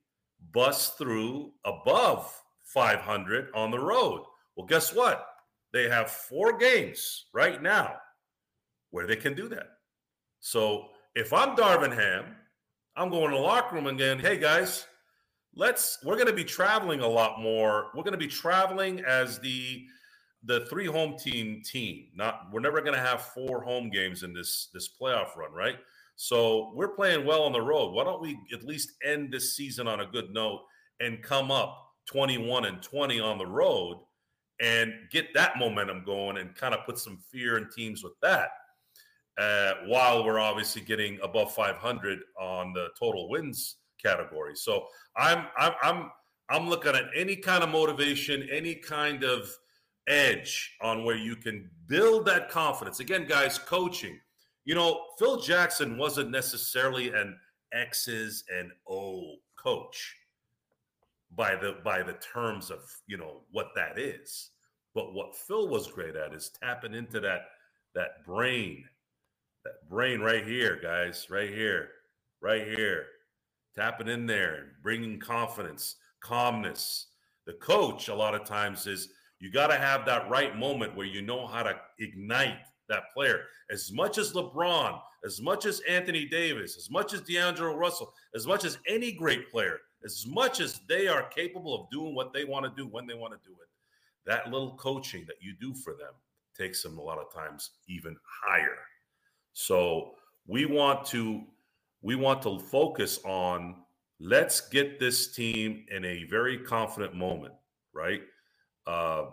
[0.53, 2.33] bust through above
[2.64, 4.23] 500 on the road?
[4.57, 5.27] Well, guess what?
[5.73, 7.97] They have four games right now
[8.90, 9.68] where they can do that.
[10.40, 12.25] So if I'm Darvin Ham,
[12.96, 14.18] I'm going to the locker room again.
[14.18, 14.87] Hey guys,
[15.55, 17.90] let's we're going to be traveling a lot more.
[17.94, 19.85] We're going to be traveling as the
[20.44, 22.07] the three home team team.
[22.14, 25.77] Not we're never going to have four home games in this this playoff run, right?
[26.16, 27.92] So we're playing well on the road.
[27.92, 30.62] Why don't we at least end this season on a good note
[31.01, 33.98] and come up 21 and 20 on the road
[34.61, 38.51] and get that momentum going and kind of put some fear in teams with that.
[39.38, 44.55] Uh, while we're obviously getting above 500 on the total wins category.
[44.55, 46.11] So I'm I'm I'm
[46.51, 49.51] I'm looking at any kind of motivation, any kind of
[50.09, 53.01] edge on where you can build that confidence.
[53.01, 54.18] Again, guys, coaching.
[54.64, 57.37] You know, Phil Jackson wasn't necessarily an
[57.73, 60.16] X's and O coach
[61.35, 64.51] by the by the terms of you know what that is.
[64.95, 67.42] But what Phil was great at is tapping into that
[67.95, 68.85] that brain,
[69.88, 71.88] brain right here, guys, right here,
[72.40, 73.07] right here,
[73.75, 77.09] tapping in there and bringing confidence, calmness.
[77.47, 79.09] The coach a lot of times is
[79.40, 83.45] you got to have that right moment where you know how to ignite that player.
[83.71, 88.47] As much as LeBron, as much as Anthony Davis, as much as D'Angelo Russell, as
[88.47, 92.45] much as any great player, as much as they are capable of doing what they
[92.45, 93.68] want to do when they want to do it,
[94.27, 96.12] that little coaching that you do for them
[96.57, 98.79] takes them a lot of times even higher.
[99.53, 100.12] So
[100.47, 101.43] we want to
[102.03, 103.77] we want to focus on
[104.21, 107.55] let's get this team in a very confident moment,
[107.93, 108.23] right?
[108.87, 109.27] Uh,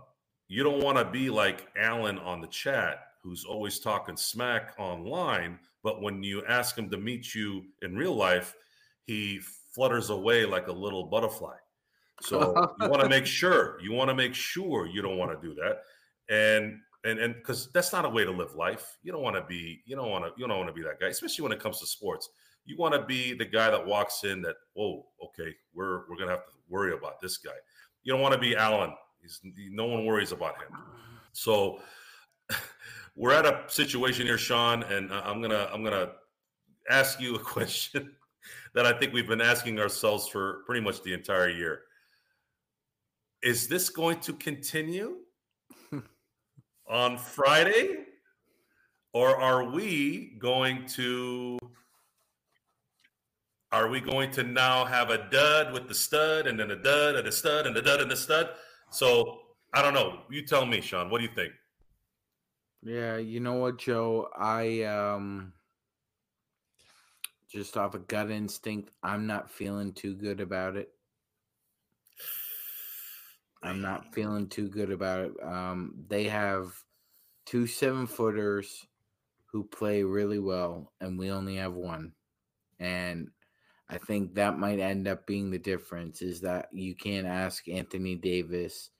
[0.47, 5.60] you don't want to be like Alan on the chat, who's always talking smack online,
[5.84, 8.55] but when you ask him to meet you in real life,
[9.05, 9.39] he
[9.73, 11.55] flutters away like a little butterfly.
[12.21, 15.47] So you want to make sure you want to make sure you don't want to
[15.47, 15.82] do that,
[16.29, 18.97] and and and because that's not a way to live life.
[19.03, 20.99] You don't want to be you don't want to you don't want to be that
[20.99, 22.29] guy, especially when it comes to sports.
[22.65, 26.31] You want to be the guy that walks in that whoa okay we're we're gonna
[26.31, 27.51] have to worry about this guy.
[28.03, 28.93] You don't want to be Allen.
[29.21, 29.39] He's
[29.71, 30.77] no one worries about him.
[31.31, 31.79] So
[33.15, 36.12] we're at a situation here, Sean, and uh, I'm gonna I'm gonna
[36.89, 38.13] ask you a question
[38.73, 41.81] that I think we've been asking ourselves for pretty much the entire year
[43.41, 45.17] is this going to continue
[46.89, 48.06] on Friday?
[49.13, 51.58] Or are we going to
[53.71, 57.15] are we going to now have a dud with the stud and then a dud
[57.15, 58.49] and a stud and a dud and a stud?
[58.91, 59.39] So
[59.73, 60.21] I don't know.
[60.30, 61.10] You tell me, Sean.
[61.10, 61.54] What do you think?
[62.84, 64.30] Yeah, you know what, Joe?
[64.38, 65.54] I um
[67.52, 70.89] just off a gut instinct, I'm not feeling too good about it.
[73.62, 75.32] I'm not feeling too good about it.
[75.43, 76.72] Um, they have
[77.45, 78.88] two seven footers
[79.45, 82.13] who play really well, and we only have one.
[82.80, 83.30] And
[83.89, 88.15] I think that might end up being the difference is that you can't ask Anthony
[88.15, 88.91] Davis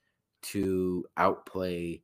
[0.42, 2.02] to outplay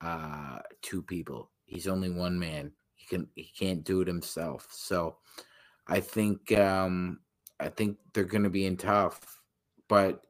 [0.00, 1.50] uh, two people.
[1.66, 2.72] He's only one man.
[2.94, 4.68] He can he can't do it himself.
[4.70, 5.16] So
[5.86, 7.20] I think um,
[7.60, 9.40] I think they're going to be in tough,
[9.88, 10.22] but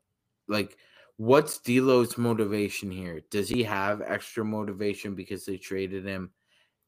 [0.48, 0.76] like
[1.18, 3.22] What's D'Lo's motivation here?
[3.30, 6.30] Does he have extra motivation because they traded him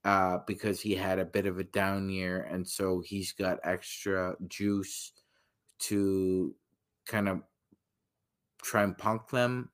[0.05, 4.37] uh, because he had a bit of a down year, and so he's got extra
[4.49, 5.13] juice
[5.81, 6.55] to
[7.07, 7.43] kind of
[8.63, 9.71] try and punk them?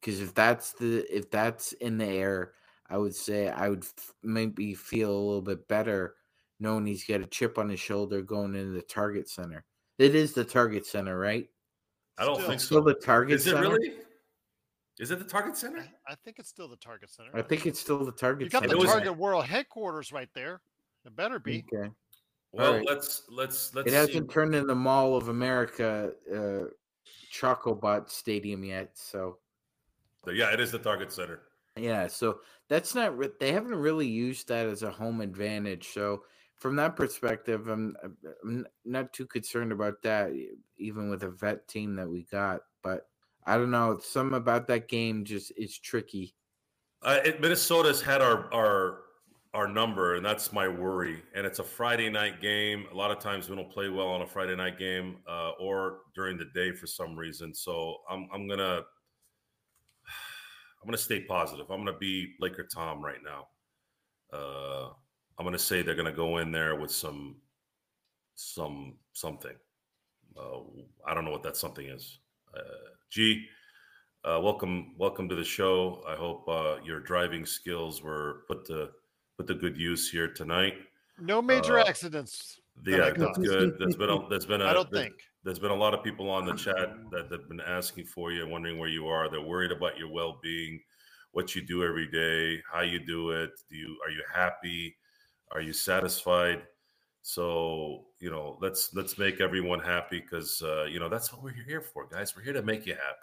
[0.00, 2.54] Because if that's the if that's in the air,
[2.90, 6.16] I would say I would f- maybe feel a little bit better
[6.60, 9.64] knowing he's got a chip on his shoulder going into the target center.
[9.98, 11.48] It is the target center, right?
[12.18, 12.48] I don't Still.
[12.48, 12.66] think so.
[12.66, 13.62] Still the target Is it center?
[13.70, 13.92] really?
[14.98, 15.78] Is it the Target Center?
[15.78, 17.30] I, I think it's still the Target Center.
[17.34, 18.74] I think it's still the target You got center.
[18.74, 20.60] the was- Target World headquarters right there.
[21.06, 21.64] It better be.
[21.72, 21.90] Okay.
[22.52, 22.86] Well, All right.
[22.86, 23.96] let's let's let's It see.
[23.96, 26.64] hasn't turned into the Mall of America uh
[27.32, 29.38] Chocobot Stadium yet, so
[30.30, 31.40] Yeah, it is the Target Center.
[31.76, 35.88] yeah, so that's not re- they haven't really used that as a home advantage.
[35.88, 36.24] So
[36.62, 37.96] from that perspective, I'm,
[38.44, 40.30] I'm not too concerned about that,
[40.78, 42.60] even with a vet team that we got.
[42.84, 43.08] But
[43.44, 46.36] I don't know, some about that game just is tricky.
[47.02, 49.00] Uh, it, Minnesota's had our our
[49.54, 51.20] our number, and that's my worry.
[51.34, 52.86] And it's a Friday night game.
[52.92, 56.02] A lot of times we don't play well on a Friday night game uh, or
[56.14, 57.52] during the day for some reason.
[57.52, 58.76] So I'm I'm gonna
[60.80, 61.68] I'm gonna stay positive.
[61.70, 63.48] I'm gonna be Laker Tom right now.
[64.32, 64.90] Uh,
[65.38, 67.36] I'm going to say they're going to go in there with some
[68.34, 69.56] some something.
[70.36, 70.60] Uh,
[71.06, 72.18] I don't know what that something is.
[72.56, 72.60] Uh,
[73.10, 73.44] G,
[74.24, 76.02] uh, welcome welcome to the show.
[76.08, 78.90] I hope uh, your driving skills were put to
[79.36, 80.74] put to good use here tonight.
[81.18, 82.60] No major Uh, accidents.
[82.84, 83.78] that Yeah, that's good.
[83.78, 85.14] There's been a there's been a I don't there- think.
[85.44, 88.46] there's been a lot of people on the chat that have been asking for you,
[88.46, 89.28] wondering where you are.
[89.30, 90.80] They're worried about your well being,
[91.32, 93.50] what you do every day, how you do it.
[93.68, 94.96] Do you are you happy?
[95.52, 96.62] Are you satisfied?
[97.22, 101.52] So you know, let's let's make everyone happy because uh, you know that's what we're
[101.52, 102.34] here for, guys.
[102.36, 103.18] We're here to make you happy.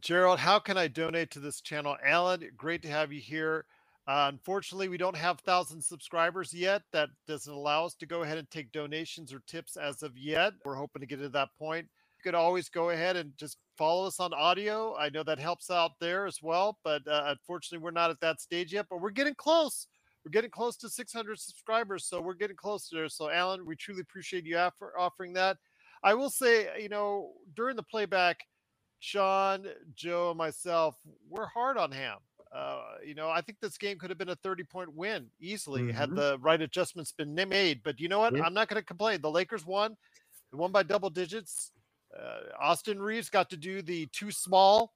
[0.00, 1.96] Gerald, how can I donate to this channel?
[2.04, 3.66] Alan, great to have you here.
[4.08, 6.82] Uh, unfortunately, we don't have thousand subscribers yet.
[6.92, 10.54] That doesn't allow us to go ahead and take donations or tips as of yet.
[10.64, 11.86] We're hoping to get to that point.
[12.18, 14.96] You could always go ahead and just follow us on audio.
[14.96, 18.40] I know that helps out there as well, but uh, unfortunately, we're not at that
[18.40, 18.86] stage yet.
[18.90, 19.86] But we're getting close.
[20.24, 23.08] We're getting close to 600 subscribers, so we're getting closer.
[23.08, 25.58] So, Alan, we truly appreciate you offer, offering that.
[26.04, 28.38] I will say, you know, during the playback,
[29.00, 29.66] Sean,
[29.96, 30.96] Joe, and myself,
[31.28, 32.18] we're hard on Ham.
[32.54, 35.90] Uh, you know, I think this game could have been a 30 point win easily
[35.90, 36.16] had Mhm.
[36.16, 37.82] the right adjustments been made.
[37.82, 38.36] But you know what?
[38.36, 38.42] Yeah.
[38.42, 39.20] I'm not going to complain.
[39.22, 39.96] The Lakers won,
[40.52, 41.72] they won by double digits.
[42.16, 44.92] Uh, Austin Reaves got to do the too small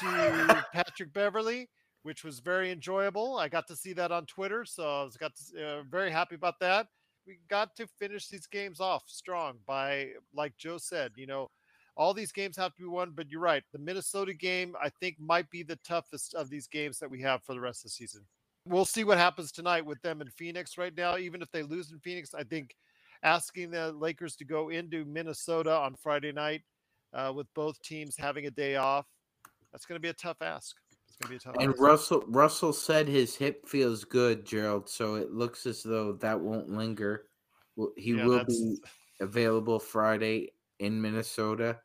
[0.00, 1.68] to Patrick Beverley,
[2.06, 3.36] which was very enjoyable.
[3.36, 6.36] I got to see that on Twitter, so I was got to, uh, very happy
[6.36, 6.86] about that.
[7.26, 11.50] We got to finish these games off strong by, like Joe said, you know,
[11.96, 13.64] all these games have to be won, but you're right.
[13.72, 17.42] The Minnesota game, I think, might be the toughest of these games that we have
[17.42, 18.22] for the rest of the season.
[18.68, 21.16] We'll see what happens tonight with them in Phoenix right now.
[21.16, 22.76] Even if they lose in Phoenix, I think
[23.24, 26.62] asking the Lakers to go into Minnesota on Friday night
[27.12, 29.06] uh, with both teams having a day off,
[29.72, 30.76] that's going to be a tough ask.
[31.08, 31.80] It's going to be a tough And ask.
[31.80, 34.88] Russell Russell said his hip feels good, Gerald.
[34.88, 37.26] So it looks as though that won't linger.
[37.96, 38.78] He Yeah, will that's- be
[39.20, 41.78] available Friday in Minnesota.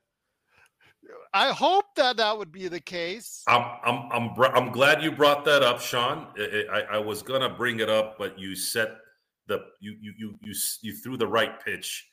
[1.34, 3.44] I hope that that would be the case.
[3.48, 6.28] I'm I'm I'm br- I'm glad you brought that up, Sean.
[6.38, 8.96] I, I, I was gonna bring it up, but you set
[9.48, 12.08] the you you you you you threw the right pitch.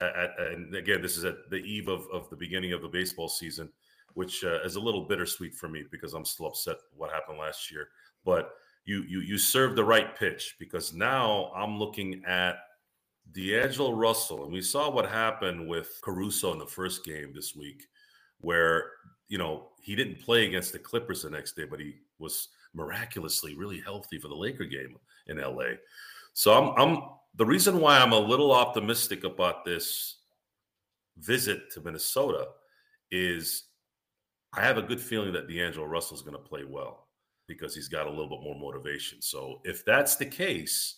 [0.00, 2.88] At, at- and again, this is at the eve of of the beginning of the
[2.88, 3.70] baseball season,
[4.18, 7.70] which uh, is a little bittersweet for me because I'm still upset what happened last
[7.70, 7.90] year.
[8.24, 8.50] But
[8.84, 12.56] you you you served the right pitch because now I'm looking at
[13.30, 17.86] D'Angelo Russell, and we saw what happened with Caruso in the first game this week,
[18.40, 18.90] where
[19.28, 23.54] you know he didn't play against the Clippers the next day, but he was miraculously
[23.54, 24.96] really healthy for the Laker game
[25.28, 25.76] in LA.
[26.32, 27.02] So I'm, I'm
[27.36, 30.16] the reason why I'm a little optimistic about this
[31.18, 32.48] visit to Minnesota
[33.12, 33.67] is
[34.54, 37.08] I have a good feeling that D'Angelo Russell is going to play well
[37.46, 39.20] because he's got a little bit more motivation.
[39.20, 40.96] So if that's the case,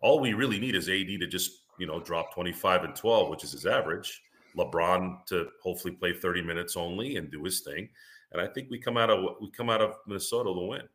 [0.00, 3.44] all we really need is AD to just you know drop 25 and 12, which
[3.44, 4.22] is his average.
[4.56, 7.88] LeBron to hopefully play 30 minutes only and do his thing.
[8.32, 10.88] And I think we come out of we come out of Minnesota to win.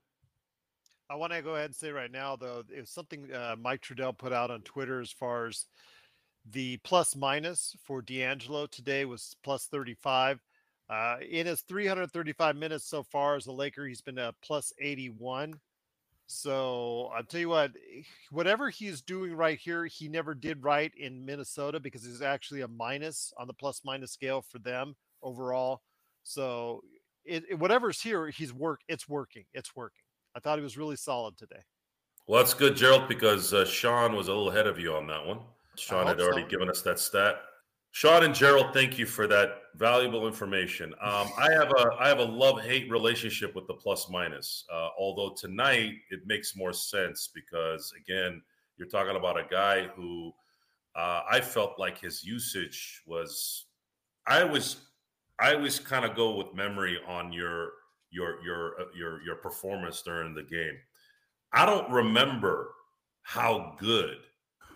[1.09, 4.17] I want to go ahead and say right now, though, was something uh, Mike Trudell
[4.17, 5.65] put out on Twitter as far as
[6.51, 10.41] the plus minus for D'Angelo today was plus 35.
[10.89, 15.59] Uh, in his 335 minutes so far as a Laker, he's been a plus 81.
[16.27, 20.91] So I'll tell you what, eh, whatever he's doing right here, he never did right
[20.97, 25.81] in Minnesota because he's actually a minus on the plus minus scale for them overall.
[26.23, 26.81] So
[27.25, 28.81] it, it- whatever's here, he's work.
[28.87, 29.45] It's working.
[29.53, 30.03] It's working.
[30.35, 31.61] I thought he was really solid today.
[32.27, 35.25] Well, that's good, Gerald, because uh, Sean was a little ahead of you on that
[35.25, 35.39] one.
[35.77, 36.47] Sean had already so.
[36.49, 37.37] given us that stat.
[37.97, 40.93] Sean and Gerald, thank you for that valuable information.
[41.01, 44.65] Um, I have a I have a love hate relationship with the plus minus.
[44.71, 48.43] Uh, although tonight it makes more sense because again,
[48.77, 50.31] you're talking about a guy who
[50.95, 53.65] uh, I felt like his usage was.
[54.27, 54.89] I was
[55.39, 57.71] I always kind of go with memory on your
[58.11, 60.77] your your uh, your your performance during the game.
[61.51, 62.75] I don't remember
[63.23, 64.17] how good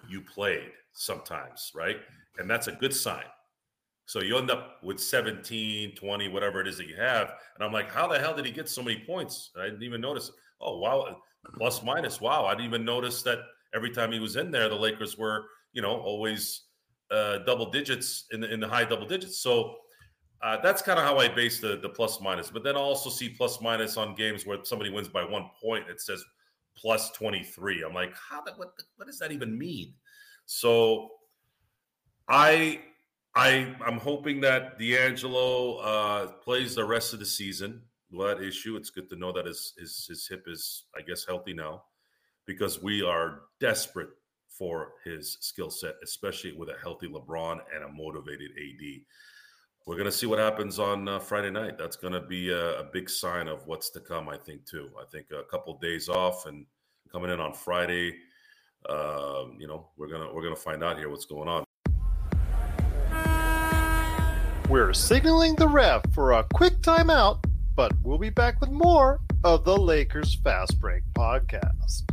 [0.10, 1.98] you played sometimes, right?
[2.38, 3.26] And that's a good sign.
[4.06, 7.34] So you end up with 17, 20, whatever it is that you have.
[7.56, 9.52] And I'm like, how the hell did he get so many points?
[9.58, 10.32] I didn't even notice.
[10.60, 11.16] Oh, wow.
[11.58, 12.20] Plus minus.
[12.20, 12.46] Wow.
[12.46, 13.40] I didn't even notice that
[13.74, 16.64] every time he was in there, the Lakers were, you know, always
[17.10, 19.40] uh, double digits in the, in the high double digits.
[19.40, 19.76] So
[20.44, 22.50] uh, that's kind of how I base the, the plus minus.
[22.50, 25.88] But then I also see plus minus on games where somebody wins by one point.
[25.90, 26.24] It says
[26.76, 27.84] plus 23.
[27.84, 29.94] I'm like, how what, what does that even mean?
[30.46, 31.10] So
[32.32, 32.80] I
[33.36, 37.82] I I'm hoping that D'Angelo uh, plays the rest of the season.
[38.12, 41.54] That issue, it's good to know that his his his hip is, I guess, healthy
[41.54, 41.84] now.
[42.48, 44.10] because we are desperate
[44.48, 49.02] for his skill set, especially with a healthy LeBron and a motivated AD.
[49.86, 51.78] We're to see what happens on uh, Friday night.
[51.78, 54.90] That's to be a, a, big sign of what's to come, I think, too.
[55.00, 56.66] I think a couple days off and
[57.12, 58.16] coming in on Friday,
[58.90, 61.64] uh, you know, we're gonna we're gonna find out here what's going on.
[64.72, 67.44] We're signaling the ref for a quick timeout,
[67.76, 72.10] but we'll be back with more of the Lakers Fast Break podcast.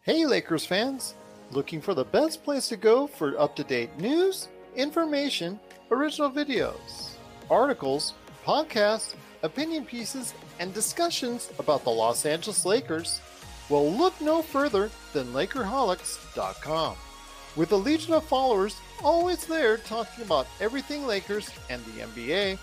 [0.00, 1.16] Hey, Lakers fans!
[1.50, 7.16] Looking for the best place to go for up to date news, information, original videos,
[7.50, 13.20] articles, podcasts, opinion pieces, and discussions about the Los Angeles Lakers?
[13.68, 16.96] Well, look no further than Lakerholics.com.
[17.56, 22.58] With a legion of followers always there talking about everything Lakers and the NBA,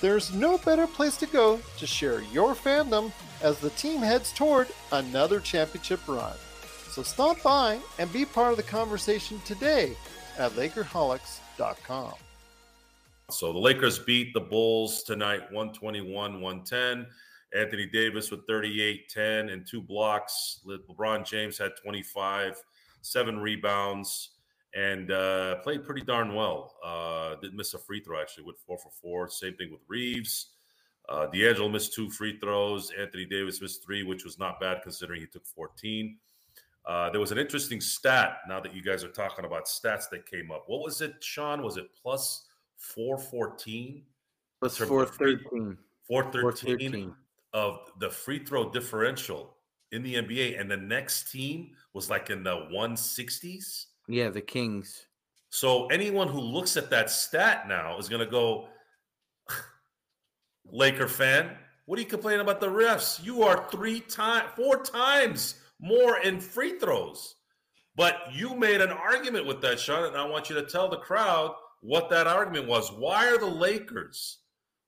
[0.00, 4.66] there's no better place to go to share your fandom as the team heads toward
[4.90, 6.34] another championship run.
[6.90, 9.96] So stop by and be part of the conversation today
[10.38, 12.14] at Lakerholics.com.
[13.30, 17.06] So the Lakers beat the Bulls tonight 121 110.
[17.54, 20.60] Anthony Davis with 38 10 and two blocks.
[20.66, 22.62] LeBron James had 25,
[23.02, 24.30] seven rebounds
[24.74, 26.74] and uh, played pretty darn well.
[26.84, 29.28] Uh, didn't miss a free throw actually, went four for four.
[29.28, 30.52] Same thing with Reaves.
[31.08, 32.90] Uh, D'Angelo missed two free throws.
[32.98, 36.16] Anthony Davis missed three, which was not bad considering he took 14.
[36.86, 38.38] Uh, there was an interesting stat.
[38.48, 41.62] Now that you guys are talking about stats that came up, what was it, Sean?
[41.62, 42.46] Was it plus
[42.76, 44.02] 414?
[44.60, 45.76] Plus 413.
[46.08, 47.14] 413
[47.52, 49.56] of the free throw differential
[49.92, 53.86] in the NBA, and the next team was like in the 160s.
[54.08, 55.06] Yeah, the Kings.
[55.50, 58.68] So anyone who looks at that stat now is going to go,
[60.64, 61.50] Laker fan,
[61.84, 63.22] what are you complaining about the refs?
[63.22, 67.34] You are three times, four times more in free throws.
[67.94, 70.96] But you made an argument with that, Sean, and I want you to tell the
[70.96, 72.90] crowd what that argument was.
[72.90, 74.38] Why are the Lakers?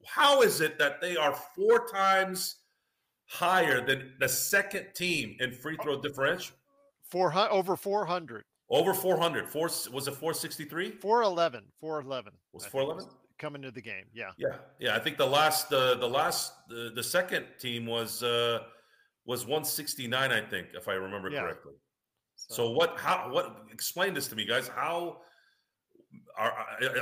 [0.07, 2.57] How is it that they are four times
[3.27, 6.57] higher than the second team in free throw differential?
[7.15, 8.45] Four over four hundred.
[8.71, 9.49] Over 400.
[9.49, 10.93] Four was it 463?
[10.93, 11.63] 411.
[11.81, 12.33] 411.
[12.53, 14.07] Was 411 coming to the game?
[14.13, 14.31] Yeah.
[14.37, 14.57] Yeah.
[14.81, 14.97] Yeah.
[14.97, 18.61] I think the last uh, the last the, the second team was uh,
[19.27, 20.33] was 169.
[20.33, 21.43] I think if I remember yeah.
[21.43, 21.75] correctly.
[22.35, 22.55] So.
[22.55, 22.99] so what?
[22.99, 23.29] How?
[23.31, 23.59] What?
[23.71, 24.67] Explain this to me, guys.
[24.67, 25.19] How?
[26.37, 26.53] Are,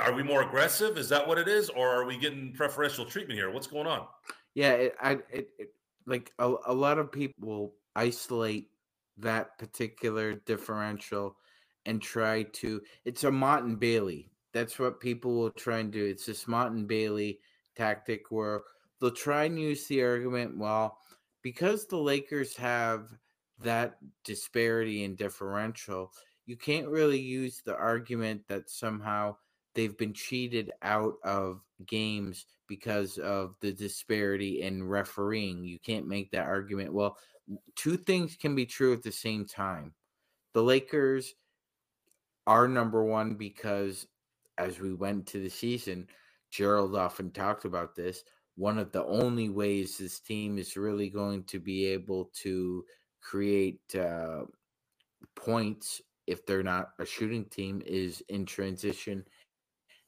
[0.00, 0.98] are we more aggressive?
[0.98, 3.50] Is that what it is, or are we getting preferential treatment here?
[3.50, 4.06] What's going on?
[4.54, 5.74] Yeah, it, I, it, it
[6.06, 8.68] like a, a lot of people isolate
[9.18, 11.36] that particular differential
[11.86, 13.30] and try to it's a
[13.64, 14.30] and Bailey.
[14.52, 16.04] That's what people will try and do.
[16.04, 17.40] It's this and Bailey
[17.76, 18.62] tactic where
[19.00, 20.98] they'll try and use the argument, well,
[21.42, 23.08] because the Lakers have
[23.60, 26.12] that disparity in differential,
[26.46, 29.36] you can't really use the argument that somehow
[29.74, 35.64] they've been cheated out of games because of the disparity in refereeing.
[35.64, 36.92] You can't make that argument.
[36.92, 37.16] Well,
[37.76, 39.92] two things can be true at the same time.
[40.54, 41.34] The Lakers
[42.46, 44.06] are number one because
[44.58, 46.06] as we went to the season,
[46.50, 48.24] Gerald often talked about this.
[48.56, 52.84] One of the only ways this team is really going to be able to
[53.22, 54.42] create uh,
[55.34, 59.24] points if they're not a shooting team is in transition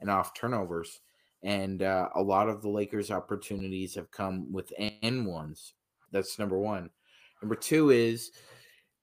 [0.00, 1.00] and off turnovers.
[1.42, 4.72] And uh, a lot of the Lakers' opportunities have come with
[5.02, 5.74] and ones.
[6.10, 6.90] That's number one.
[7.42, 8.30] Number two is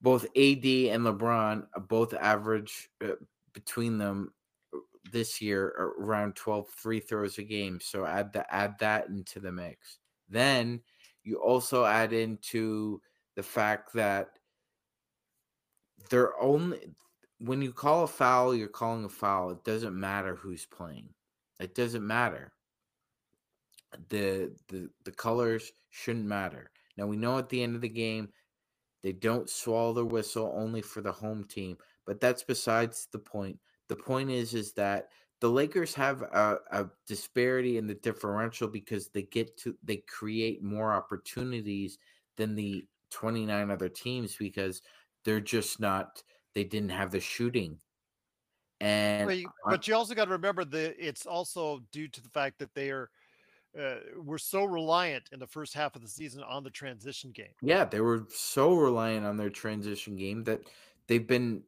[0.01, 3.13] both AD and LeBron both average uh,
[3.53, 4.33] between them
[4.73, 4.79] uh,
[5.11, 7.79] this year around 12 free throws a game.
[7.81, 9.99] So add the add that into the mix.
[10.29, 10.81] Then
[11.23, 13.01] you also add into
[13.35, 14.29] the fact that
[16.09, 16.79] they're only
[17.39, 19.49] when you call a foul, you're calling a foul.
[19.51, 21.09] It doesn't matter who's playing.
[21.59, 22.53] It doesn't matter.
[24.09, 26.71] The the the colors shouldn't matter.
[27.01, 28.29] Now we know at the end of the game
[29.01, 33.57] they don't swallow the whistle only for the home team, but that's besides the point.
[33.89, 35.07] The point is is that
[35.39, 40.61] the Lakers have a, a, disparity in the differential because they get to they create
[40.61, 41.97] more opportunities
[42.37, 44.83] than the 29 other teams because
[45.25, 46.21] they're just not
[46.53, 47.79] they didn't have the shooting.
[48.79, 52.29] And but you, but you also got to remember that it's also due to the
[52.29, 53.09] fact that they are
[53.79, 57.53] uh, were so reliant in the first half of the season on the transition game.
[57.61, 60.61] Yeah, they were so reliant on their transition game that
[61.07, 61.63] they've been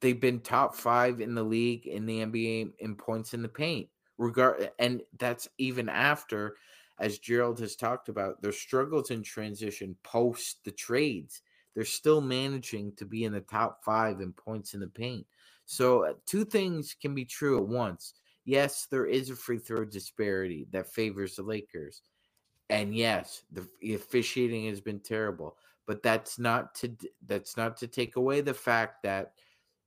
[0.00, 3.88] they've been top five in the league in the NBA in points in the paint.
[4.18, 6.56] Regard and that's even after
[6.98, 11.42] as Gerald has talked about, their struggles in transition post the trades.
[11.74, 15.26] They're still managing to be in the top five in points in the paint.
[15.66, 18.14] So, uh, two things can be true at once.
[18.46, 22.00] Yes, there is a free throw disparity that favors the Lakers.
[22.70, 28.16] And yes, the officiating has been terrible, but that's not to that's not to take
[28.16, 29.32] away the fact that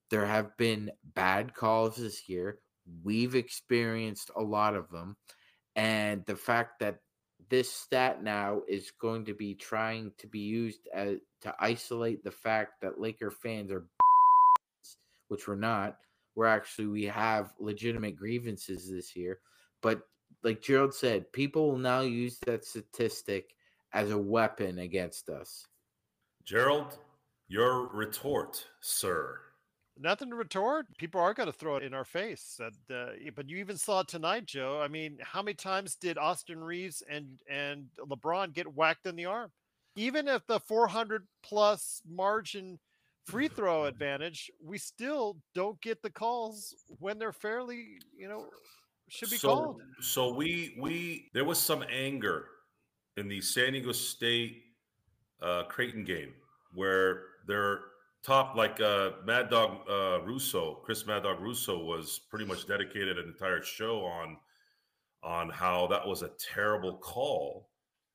[0.09, 2.59] there have been bad calls this year.
[3.03, 5.15] We've experienced a lot of them.
[5.75, 6.99] And the fact that
[7.49, 12.31] this stat now is going to be trying to be used as, to isolate the
[12.31, 13.85] fact that Laker fans are,
[15.29, 15.97] which we're not.
[16.39, 19.39] We're actually, we have legitimate grievances this year.
[19.81, 20.03] But
[20.41, 23.57] like Gerald said, people will now use that statistic
[23.91, 25.67] as a weapon against us.
[26.45, 26.97] Gerald,
[27.49, 29.41] your retort, sir.
[29.99, 30.85] Nothing to retort.
[30.97, 32.57] People are going to throw it in our face.
[32.57, 34.79] That, uh, but you even saw it tonight, Joe.
[34.81, 39.25] I mean, how many times did Austin Reaves and and LeBron get whacked in the
[39.25, 39.51] arm?
[39.97, 42.79] Even if the 400 plus margin
[43.25, 48.45] free throw advantage, we still don't get the calls when they're fairly, you know,
[49.09, 49.81] should be so, called.
[50.01, 52.45] So we we there was some anger
[53.17, 54.63] in the San Diego State
[55.41, 56.33] uh, Creighton game
[56.73, 57.79] where their
[58.23, 63.17] top like uh, Mad Dog uh, Russo, Chris Mad Dog Russo was pretty much dedicated
[63.17, 64.37] an entire show on
[65.23, 67.69] on how that was a terrible call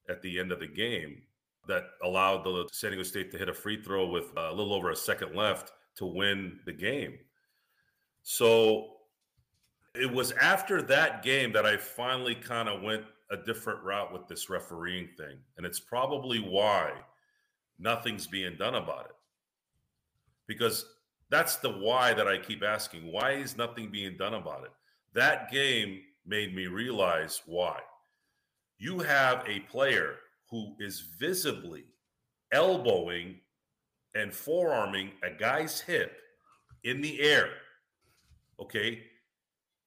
[0.09, 1.23] at the end of the game
[1.69, 4.91] that allowed the San Diego State to hit a free throw with a little over
[4.91, 7.19] a second left to win the game.
[8.23, 8.89] So
[9.95, 14.27] it was after that game that I finally kind of went a different route with
[14.29, 15.37] this refereeing thing.
[15.57, 16.93] And it's probably why
[17.79, 19.17] nothing's being done about it.
[20.47, 20.87] Because
[21.31, 23.11] that's the why that I keep asking.
[23.11, 24.73] Why is nothing being done about it?
[25.15, 27.81] That game made me realize why.
[28.79, 30.17] You have a player
[30.55, 31.83] who is visibly
[32.53, 33.35] elbowing
[34.15, 36.17] and forearming a guy's hip
[36.85, 37.49] in the air.
[38.61, 39.03] Okay.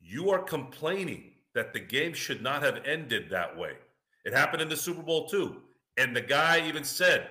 [0.01, 3.77] You are complaining that the game should not have ended that way.
[4.25, 5.61] It happened in the Super Bowl too.
[5.95, 7.29] And the guy even said,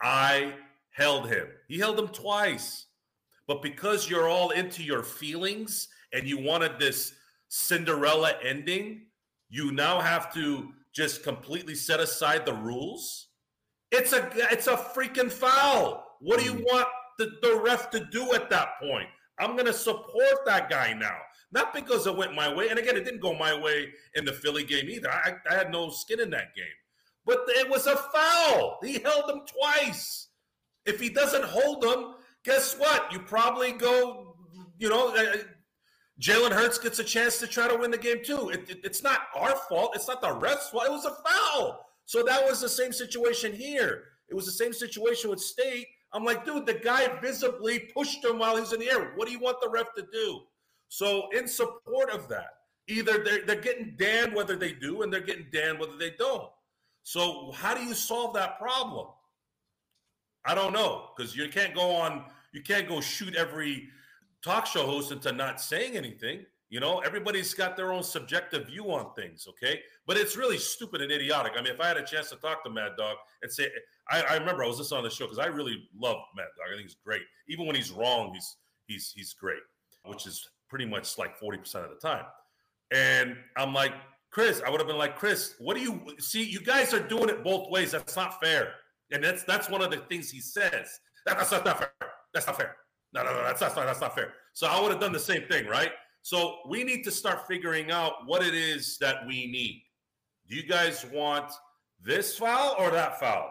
[0.00, 0.54] I
[0.90, 1.48] held him.
[1.66, 2.86] He held him twice.
[3.48, 7.12] But because you're all into your feelings and you wanted this
[7.48, 9.06] Cinderella ending,
[9.48, 10.68] you now have to
[10.98, 13.28] just completely set aside the rules.
[13.92, 16.04] It's a it's a freaking foul.
[16.20, 16.64] What do you mm.
[16.64, 16.88] want
[17.18, 19.06] the, the ref to do at that point?
[19.38, 21.16] I'm gonna support that guy now.
[21.52, 22.68] Not because it went my way.
[22.68, 25.08] And again, it didn't go my way in the Philly game either.
[25.08, 26.66] I, I had no skin in that game.
[27.24, 28.78] But it was a foul.
[28.82, 30.28] He held him twice.
[30.84, 33.10] If he doesn't hold them, guess what?
[33.12, 34.36] You probably go,
[34.78, 35.36] you know, uh,
[36.20, 38.48] Jalen Hurts gets a chance to try to win the game too.
[38.48, 39.92] It, it, it's not our fault.
[39.94, 40.86] It's not the ref's fault.
[40.86, 41.86] It was a foul.
[42.06, 44.04] So that was the same situation here.
[44.28, 45.86] It was the same situation with State.
[46.12, 49.12] I'm like, dude, the guy visibly pushed him while he's in the air.
[49.14, 50.40] What do you want the ref to do?
[50.88, 52.48] So, in support of that,
[52.88, 56.48] either they're, they're getting damned whether they do, and they're getting damned whether they don't.
[57.02, 59.08] So, how do you solve that problem?
[60.46, 63.88] I don't know because you can't go on, you can't go shoot every
[64.42, 66.44] talk show host into not saying anything.
[66.70, 69.80] You know, everybody's got their own subjective view on things, okay?
[70.06, 71.52] But it's really stupid and idiotic.
[71.56, 73.68] I mean, if I had a chance to talk to Mad Dog and say,
[74.10, 76.66] I, I remember I was just on the show because I really love Mad Dog.
[76.66, 77.22] I think he's great.
[77.48, 79.62] Even when he's wrong, he's he's he's great,
[80.04, 82.24] which is pretty much like 40% of the time.
[82.90, 83.94] And I'm like,
[84.30, 86.42] Chris, I would have been like, Chris, what do you see?
[86.42, 87.92] You guys are doing it both ways.
[87.92, 88.72] That's not fair.
[89.10, 91.00] And that's that's one of the things he says.
[91.24, 91.92] That, that's, that's not fair.
[92.34, 92.76] That's not fair.
[93.12, 94.34] No, no, no, that's, not that's not fair.
[94.52, 95.92] So I would have done the same thing, right?
[96.22, 99.82] So we need to start figuring out what it is that we need.
[100.48, 101.50] Do you guys want
[102.02, 103.50] this foul or that foul?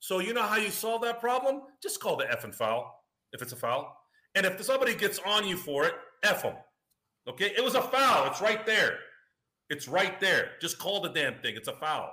[0.00, 1.62] So you know how you solve that problem?
[1.82, 3.96] Just call the F and foul if it's a foul.
[4.34, 6.54] And if somebody gets on you for it, F them.
[7.28, 7.52] Okay?
[7.56, 8.26] It was a foul.
[8.26, 8.98] It's right there.
[9.70, 10.50] It's right there.
[10.60, 11.54] Just call the damn thing.
[11.56, 12.12] It's a foul.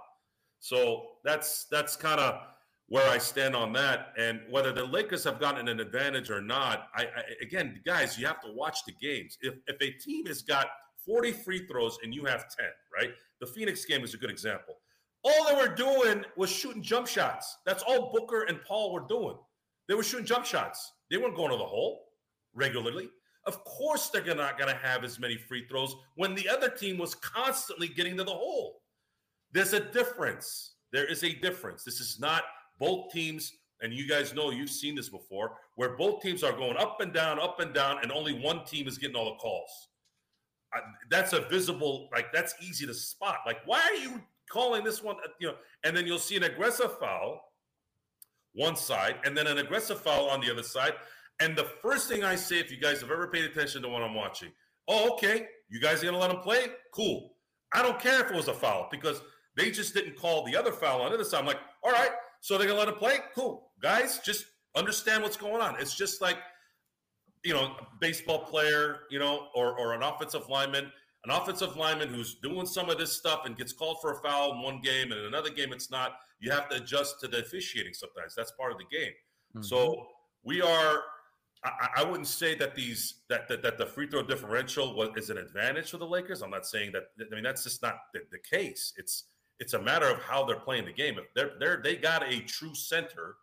[0.60, 2.42] So that's that's kind of
[2.88, 4.14] where I stand on that.
[4.18, 8.28] And whether the Lakers have gotten an advantage or not, I, I again, guys, you
[8.28, 9.38] have to watch the games.
[9.42, 10.68] If if a team has got
[11.06, 12.66] 40 free throws and you have 10,
[12.96, 13.12] right?
[13.40, 14.76] The Phoenix game is a good example.
[15.24, 17.58] All they were doing was shooting jump shots.
[17.66, 19.36] That's all Booker and Paul were doing.
[19.88, 20.94] They were shooting jump shots.
[21.10, 22.06] They weren't going to the hole
[22.54, 23.10] regularly.
[23.46, 26.98] Of course, they're not going to have as many free throws when the other team
[26.98, 28.82] was constantly getting to the hole.
[29.52, 30.76] There's a difference.
[30.92, 31.84] There is a difference.
[31.84, 32.44] This is not
[32.80, 33.52] both teams,
[33.82, 37.14] and you guys know you've seen this before, where both teams are going up and
[37.14, 39.90] down, up and down, and only one team is getting all the calls.
[40.74, 43.40] I, that's a visible, like, that's easy to spot.
[43.46, 46.44] Like, why are you calling this one, uh, you know, and then you'll see an
[46.44, 47.42] aggressive foul
[48.54, 50.94] one side and then an aggressive foul on the other side.
[51.42, 54.02] And the first thing I say, if you guys have ever paid attention to what
[54.02, 54.50] I'm watching,
[54.88, 56.68] oh, okay, you guys are gonna let him play?
[56.92, 57.34] Cool.
[57.74, 59.22] I don't care if it was a foul because
[59.58, 61.40] they just didn't call the other foul on the other side.
[61.40, 62.12] I'm like, all right,
[62.46, 63.18] so they're gonna let him play?
[63.34, 63.72] Cool.
[63.82, 65.80] Guys, just understand what's going on.
[65.80, 66.38] It's just like,
[67.44, 70.92] you know, a baseball player, you know, or or an offensive lineman
[71.26, 74.54] an offensive lineman who's doing some of this stuff and gets called for a foul
[74.54, 77.40] in one game and in another game it's not, you have to adjust to the
[77.40, 78.36] officiating sometimes.
[78.36, 79.12] That's part of the game.
[79.56, 79.64] Mm-hmm.
[79.64, 80.08] So
[80.44, 81.02] we are.
[81.64, 85.32] I, I, wouldn't say that these that, that that the free throw differential was, is
[85.32, 86.44] an advantage for the Lakers.
[86.44, 87.06] I'm not saying that.
[87.20, 88.94] I mean, that's just not the, the case.
[88.98, 89.24] It's
[89.60, 91.18] it's a matter of how they're playing the game.
[91.18, 93.36] If they're they're they got a true center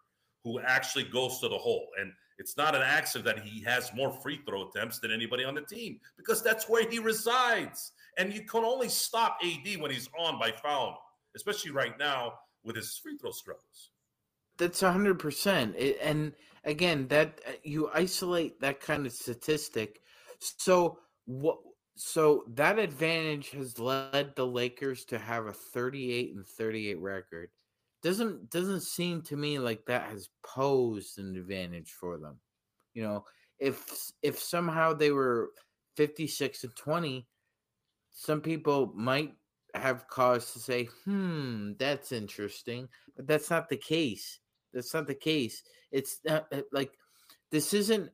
[0.44, 4.10] who actually goes to the hole, and it's not an accident that he has more
[4.10, 7.92] free throw attempts than anybody on the team because that's where he resides.
[8.18, 10.96] And you can only stop AD when he's on by fouling,
[11.36, 12.34] especially right now
[12.64, 13.90] with his free throw struggles.
[14.58, 15.76] That's hundred percent.
[15.76, 16.32] And
[16.64, 20.00] again, that uh, you isolate that kind of statistic.
[20.40, 21.58] So what?
[21.94, 27.50] So that advantage has led the Lakers to have a 38 and 38 record
[28.02, 32.38] doesn't doesn't seem to me like that has posed an advantage for them.
[32.94, 33.24] You know,
[33.58, 35.50] if if somehow they were
[35.96, 37.26] 56 and 20,
[38.10, 39.34] some people might
[39.74, 44.40] have cause to say, "Hmm, that's interesting," but that's not the case.
[44.74, 45.62] That's not the case.
[45.92, 46.92] It's not uh, like
[47.50, 48.10] this isn't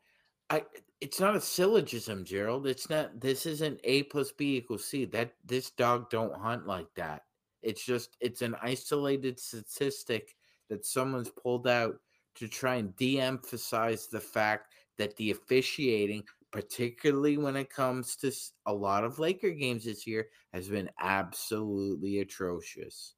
[0.50, 0.64] I
[1.00, 2.66] it's not a syllogism, Gerald.
[2.66, 5.04] It's not this isn't A plus B equals C.
[5.04, 7.22] That this dog don't hunt like that.
[7.62, 10.34] It's just it's an isolated statistic
[10.68, 11.96] that someone's pulled out
[12.36, 16.22] to try and de-emphasize the fact that the officiating,
[16.52, 18.32] particularly when it comes to
[18.66, 23.14] a lot of Laker games this year, has been absolutely atrocious,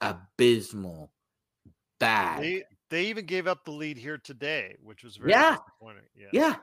[0.00, 1.10] abysmal,
[1.98, 2.42] bad.
[2.42, 5.56] They, they even gave up the lead here today, which was very yeah.
[5.56, 6.08] disappointing.
[6.14, 6.28] Yeah.
[6.32, 6.56] yeah,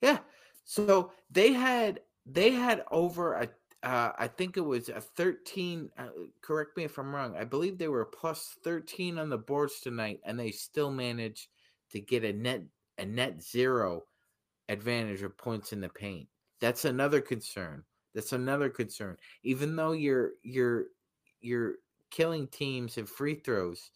[0.00, 0.18] yeah.
[0.64, 3.48] So they had they had over a
[3.82, 5.90] uh, I think it was a 13.
[5.96, 6.08] Uh,
[6.42, 7.34] correct me if I'm wrong.
[7.36, 11.48] I believe they were plus 13 on the boards tonight, and they still managed
[11.92, 12.62] to get a net
[12.98, 14.04] a net zero
[14.68, 16.28] advantage of points in the paint.
[16.60, 17.82] That's another concern.
[18.14, 19.16] That's another concern.
[19.42, 20.86] Even though you're you're
[21.40, 21.74] you're
[22.10, 23.90] killing teams in free throws,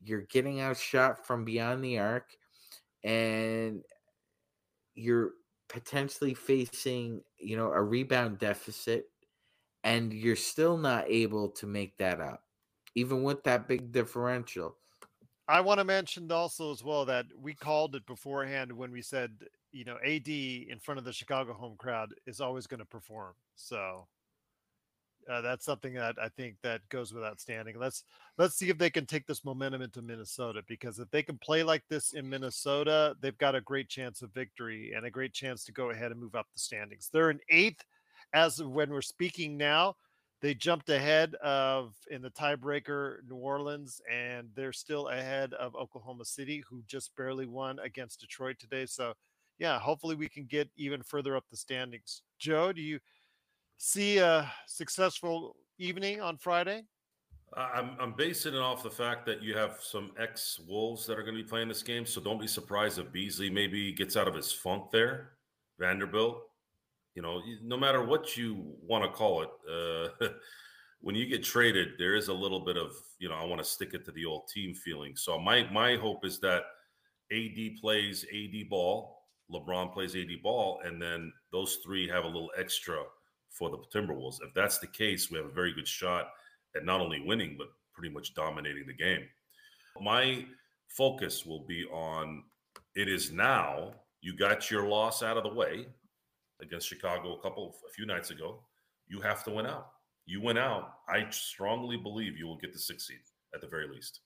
[0.00, 2.36] you're getting outshot from beyond the arc,
[3.02, 3.82] and
[4.98, 5.32] you're
[5.68, 9.06] potentially facing, you know, a rebound deficit
[9.84, 12.42] and you're still not able to make that up
[12.94, 14.76] even with that big differential.
[15.46, 19.32] I want to mention also as well that we called it beforehand when we said,
[19.72, 23.34] you know, AD in front of the Chicago home crowd is always going to perform.
[23.54, 24.06] So
[25.28, 27.78] uh, that's something that I think that goes without standing.
[27.78, 28.04] Let's
[28.38, 31.62] let's see if they can take this momentum into Minnesota because if they can play
[31.62, 35.64] like this in Minnesota, they've got a great chance of victory and a great chance
[35.64, 37.10] to go ahead and move up the standings.
[37.12, 37.84] They're in eighth
[38.32, 39.96] as of when we're speaking now.
[40.40, 46.24] They jumped ahead of in the tiebreaker New Orleans, and they're still ahead of Oklahoma
[46.24, 48.86] City, who just barely won against Detroit today.
[48.86, 49.14] So,
[49.58, 52.22] yeah, hopefully we can get even further up the standings.
[52.38, 53.00] Joe, do you?
[53.78, 56.82] See a successful evening on Friday?
[57.56, 61.22] I'm, I'm basing it off the fact that you have some ex Wolves that are
[61.22, 62.04] going to be playing this game.
[62.04, 65.30] So don't be surprised if Beasley maybe gets out of his funk there.
[65.78, 66.42] Vanderbilt,
[67.14, 69.50] you know, no matter what you want to call it,
[70.22, 70.28] uh,
[71.00, 73.68] when you get traded, there is a little bit of, you know, I want to
[73.68, 75.14] stick it to the old team feeling.
[75.16, 76.64] So my my hope is that
[77.32, 82.50] AD plays AD ball, LeBron plays AD ball, and then those three have a little
[82.58, 83.02] extra
[83.50, 84.42] for the Timberwolves.
[84.42, 86.30] If that's the case, we have a very good shot
[86.76, 89.22] at not only winning, but pretty much dominating the game.
[90.00, 90.44] My
[90.88, 92.44] focus will be on
[92.94, 93.92] it is now.
[94.20, 95.86] You got your loss out of the way
[96.60, 98.60] against Chicago a couple, a few nights ago.
[99.06, 99.88] You have to win out.
[100.26, 100.94] You win out.
[101.08, 103.18] I strongly believe you will get the sixth seed
[103.54, 104.20] at the very least.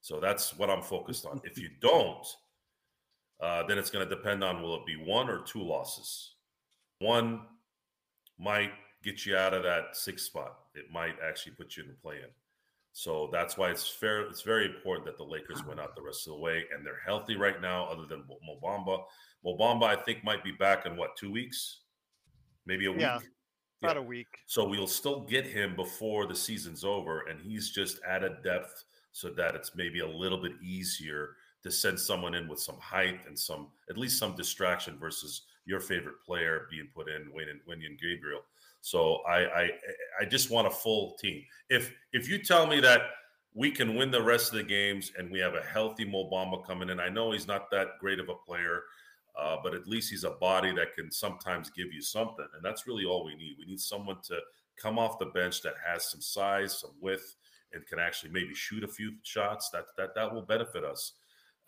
[0.00, 1.40] So that's what I'm focused on.
[1.44, 2.26] If you don't,
[3.40, 6.34] uh, then it's going to depend on will it be one or two losses.
[6.98, 7.42] One
[8.42, 8.72] might
[9.02, 10.56] get you out of that sixth spot.
[10.74, 12.30] It might actually put you in the play in.
[12.92, 14.22] So that's why it's fair.
[14.22, 17.00] It's very important that the Lakers went out the rest of the way, and they're
[17.04, 17.86] healthy right now.
[17.86, 19.02] Other than Mo Bamba.
[19.44, 21.80] Mobamba, I think might be back in what two weeks,
[22.66, 23.00] maybe a week.
[23.00, 23.18] Yeah,
[23.82, 24.28] about a week.
[24.46, 29.30] So we'll still get him before the season's over, and he's just added depth so
[29.30, 33.38] that it's maybe a little bit easier to send someone in with some height and
[33.38, 37.98] some at least some distraction versus your favorite player being put in, Wayne and Wenyen
[38.00, 38.40] Gabriel.
[38.80, 39.70] So I, I
[40.20, 41.44] I just want a full team.
[41.70, 43.02] If if you tell me that
[43.54, 46.66] we can win the rest of the games and we have a healthy Mo Bamba
[46.66, 48.82] coming in, I know he's not that great of a player,
[49.38, 52.86] uh, but at least he's a body that can sometimes give you something, and that's
[52.86, 53.56] really all we need.
[53.58, 54.38] We need someone to
[54.76, 57.36] come off the bench that has some size, some width,
[57.72, 59.70] and can actually maybe shoot a few shots.
[59.70, 61.12] That that that will benefit us.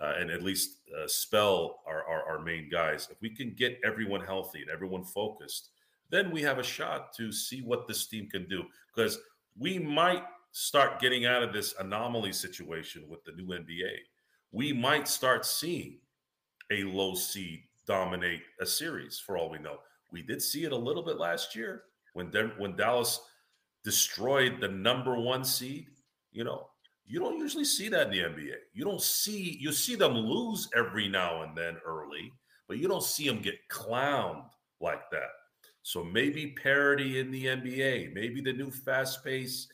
[0.01, 3.09] Uh, and at least uh, spell our, our, our main guys.
[3.11, 5.71] If we can get everyone healthy and everyone focused,
[6.11, 8.65] then we have a shot to see what this team can do.
[8.95, 9.19] Because
[9.57, 13.93] we might start getting out of this anomaly situation with the new NBA.
[14.53, 15.99] We might start seeing
[16.71, 19.79] a low seed dominate a series for all we know.
[20.13, 21.83] We did see it a little bit last year
[22.13, 23.21] when when Dallas
[23.83, 25.89] destroyed the number one seed.
[26.33, 26.69] You know,
[27.07, 28.55] you don't usually see that in the NBA.
[28.73, 32.33] You don't see you see them lose every now and then early,
[32.67, 34.45] but you don't see them get clowned
[34.81, 35.31] like that.
[35.83, 39.71] So maybe parity in the NBA, maybe the new fast-paced,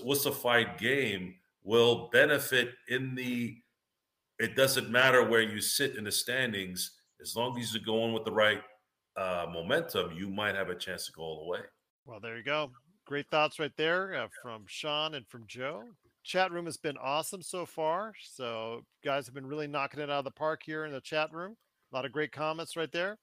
[0.00, 3.56] wussified game will benefit in the.
[4.40, 8.24] It doesn't matter where you sit in the standings, as long as you're going with
[8.24, 8.60] the right
[9.16, 11.60] uh, momentum, you might have a chance to go all the way.
[12.04, 12.72] Well, there you go.
[13.06, 15.84] Great thoughts right there uh, from Sean and from Joe.
[16.24, 18.12] Chat room has been awesome so far.
[18.22, 21.32] So, guys have been really knocking it out of the park here in the chat
[21.32, 21.56] room.
[21.92, 23.18] A lot of great comments right there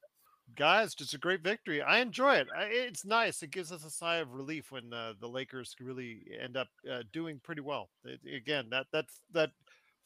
[0.55, 1.81] guys, just a great victory.
[1.81, 2.47] I enjoy it.
[2.57, 3.41] It's nice.
[3.41, 7.03] It gives us a sigh of relief when uh, the Lakers really end up uh,
[7.13, 7.89] doing pretty well.
[8.03, 9.51] It, again, that that that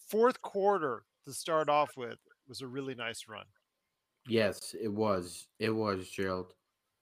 [0.07, 2.17] fourth quarter to start off with
[2.47, 3.45] was a really nice run.
[4.27, 5.47] Yes, it was.
[5.59, 6.53] It was, Gerald.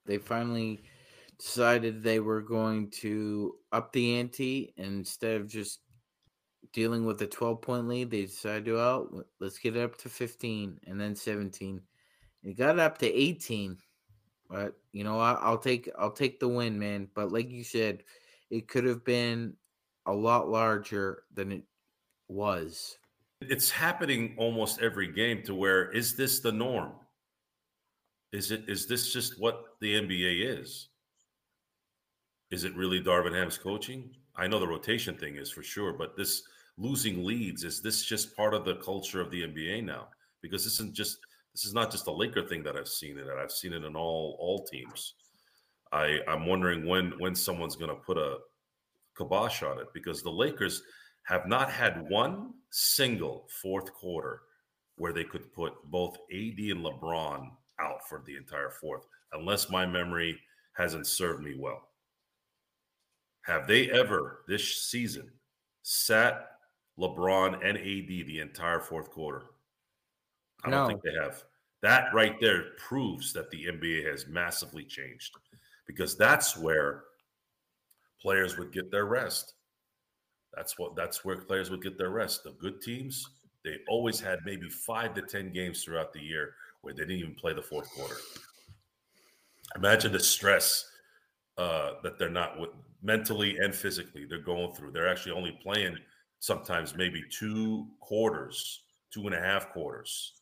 [0.06, 0.82] They finally
[1.42, 5.80] decided they were going to up the ante instead of just
[6.72, 10.08] dealing with a 12 point lead, they decided to, well, let's get it up to
[10.08, 11.82] 15 and then 17
[12.42, 13.78] it got up to 18,
[14.48, 17.08] but you know I, I'll take I'll take the win, man.
[17.14, 18.02] But like you said,
[18.50, 19.54] it could have been
[20.06, 21.62] a lot larger than it
[22.28, 22.98] was.
[23.40, 26.92] It's happening almost every game to where is this the norm?
[28.32, 30.88] Is it is this just what the NBA is?
[32.52, 34.10] Is it really Darvin Ham's coaching?
[34.36, 36.42] I know the rotation thing is for sure, but this
[36.76, 40.08] losing leads is this just part of the culture of the NBA now?
[40.42, 41.16] Because this isn't just
[41.54, 43.26] this is not just a Laker thing that I've seen it.
[43.26, 45.14] I've seen it in all all teams.
[45.92, 48.36] I I'm wondering when when someone's going to put a
[49.16, 50.82] kibosh on it because the Lakers
[51.22, 54.42] have not had one single fourth quarter
[54.96, 57.48] where they could put both AD and LeBron
[57.80, 60.38] out for the entire fourth, unless my memory
[60.74, 61.88] hasn't served me well.
[63.42, 65.30] Have they ever this season
[65.82, 66.48] sat
[66.98, 69.46] LeBron and AD the entire fourth quarter?
[70.64, 71.42] I don't think they have.
[71.82, 75.34] That right there proves that the NBA has massively changed
[75.86, 77.02] because that's where
[78.20, 79.54] players would get their rest.
[80.54, 82.44] That's what that's where players would get their rest.
[82.44, 83.28] The good teams,
[83.64, 87.34] they always had maybe five to ten games throughout the year where they didn't even
[87.34, 88.16] play the fourth quarter.
[89.74, 90.91] Imagine the stress
[91.58, 92.70] uh, that they're not with,
[93.02, 94.92] mentally and physically they're going through.
[94.92, 95.96] They're actually only playing
[96.38, 98.82] sometimes maybe two quarters,
[99.12, 100.34] two and a half quarters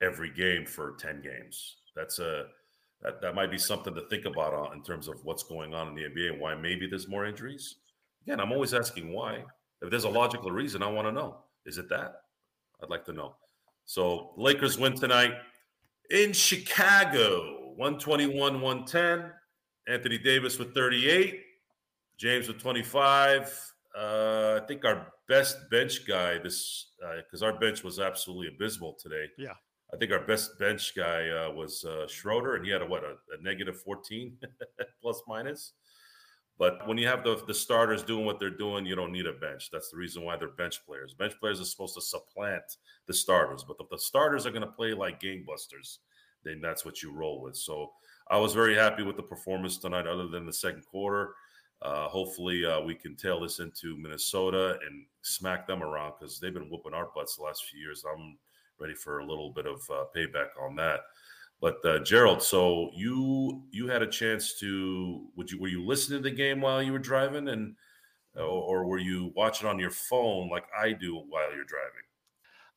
[0.00, 1.76] every game for 10 games.
[1.96, 2.46] That's a
[3.02, 5.88] that, that might be something to think about on, in terms of what's going on
[5.88, 7.76] in the NBA and why maybe there's more injuries.
[8.26, 9.44] Again, I'm always asking why.
[9.80, 11.36] If there's a logical reason, I want to know.
[11.64, 12.22] Is it that?
[12.82, 13.36] I'd like to know.
[13.84, 15.34] So Lakers win tonight
[16.10, 19.30] in Chicago, 121, 110.
[19.88, 21.40] Anthony Davis with 38,
[22.18, 23.72] James with 25.
[23.98, 26.88] Uh, I think our best bench guy this
[27.24, 29.24] because uh, our bench was absolutely abysmal today.
[29.38, 29.54] Yeah,
[29.92, 33.02] I think our best bench guy uh, was uh, Schroeder, and he had a what
[33.02, 34.36] a, a negative 14
[35.02, 35.72] plus minus.
[36.58, 39.32] But when you have the, the starters doing what they're doing, you don't need a
[39.32, 39.70] bench.
[39.72, 41.14] That's the reason why they're bench players.
[41.14, 42.64] Bench players are supposed to supplant
[43.06, 45.98] the starters, but if the starters are going to play like gangbusters,
[46.44, 47.56] then that's what you roll with.
[47.56, 47.92] So
[48.30, 51.34] I was very happy with the performance tonight, other than the second quarter.
[51.80, 56.52] Uh, hopefully, uh, we can tail this into Minnesota and smack them around because they've
[56.52, 58.04] been whooping our butts the last few years.
[58.04, 58.36] I'm
[58.80, 61.00] ready for a little bit of uh, payback on that.
[61.60, 66.22] But uh, Gerald, so you you had a chance to would you were you listening
[66.22, 67.74] to the game while you were driving and
[68.36, 72.07] or, or were you watching on your phone like I do while you're driving?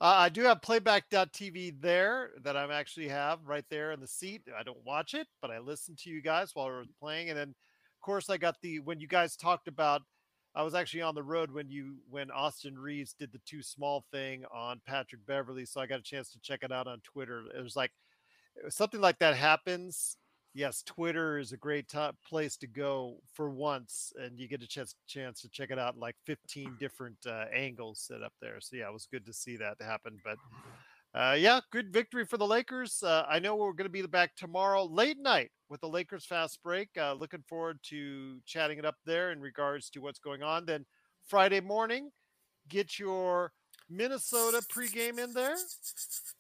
[0.02, 4.42] Uh, I do have playback.tv there that I actually have right there in the seat.
[4.60, 7.30] I don't watch it, but I listen to you guys while we're playing.
[7.30, 10.02] And then, of course, I got the when you guys talked about
[10.56, 14.04] I was actually on the road when you when Austin Reaves did the too small
[14.12, 17.44] thing on Patrick Beverley, so I got a chance to check it out on Twitter.
[17.56, 17.92] It was like
[18.70, 20.18] something like that happens
[20.54, 24.68] yes, Twitter is a great top place to go for once, and you get a
[24.68, 25.98] chance chance to check it out.
[25.98, 28.60] Like 15 different uh, angles set up there.
[28.60, 30.20] So yeah, it was good to see that happen.
[30.24, 30.38] But
[31.14, 33.04] uh, yeah, good victory for the Lakers.
[33.04, 36.62] Uh, I know we're going to be back tomorrow late night with the Lakers fast
[36.64, 36.90] break.
[36.98, 40.66] Uh, looking forward to chatting it up there in regards to what's going on.
[40.66, 40.86] Then
[41.28, 42.12] Friday morning,
[42.70, 43.52] get your
[43.90, 45.56] Minnesota pregame in there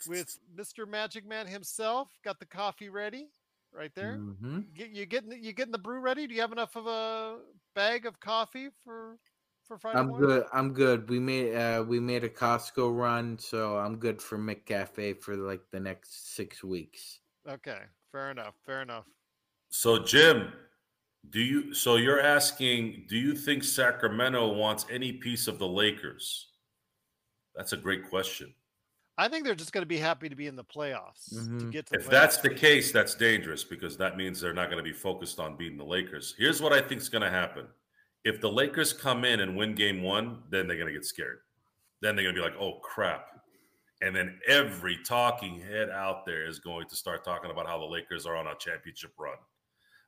[0.07, 0.87] with Mr.
[0.87, 2.09] Magic Man himself.
[2.23, 3.27] Got the coffee ready
[3.73, 4.17] right there.
[4.17, 4.73] Mhm.
[4.73, 6.27] Get, you getting you getting the brew ready?
[6.27, 7.41] Do you have enough of a
[7.75, 9.19] bag of coffee for
[9.63, 10.29] for Friday I'm morning?
[10.29, 10.47] good.
[10.53, 11.09] I'm good.
[11.09, 15.69] We made uh we made a Costco run, so I'm good for McCafe for like
[15.71, 17.19] the next six weeks.
[17.47, 18.55] Okay, fair enough.
[18.65, 19.05] Fair enough.
[19.69, 20.53] So Jim,
[21.29, 26.53] do you so you're asking, do you think Sacramento wants any piece of the Lakers?
[27.55, 28.53] That's a great question.
[29.17, 31.71] I think they're just going to be happy to be in the playoffs to Mhm.
[31.71, 31.95] get to.
[31.95, 34.93] If the that's the case, that's dangerous because that means they're not going to be
[34.93, 36.33] focused on beating the Lakers.
[36.37, 37.67] Here's what I think is going to happen.
[38.23, 41.39] If the Lakers come in and win game one, then they're going to get scared.
[42.01, 43.27] Then they're going to be like, oh, crap.
[44.01, 47.85] And then every talking head out there is going to start talking about how the
[47.85, 49.37] Lakers are on a championship run.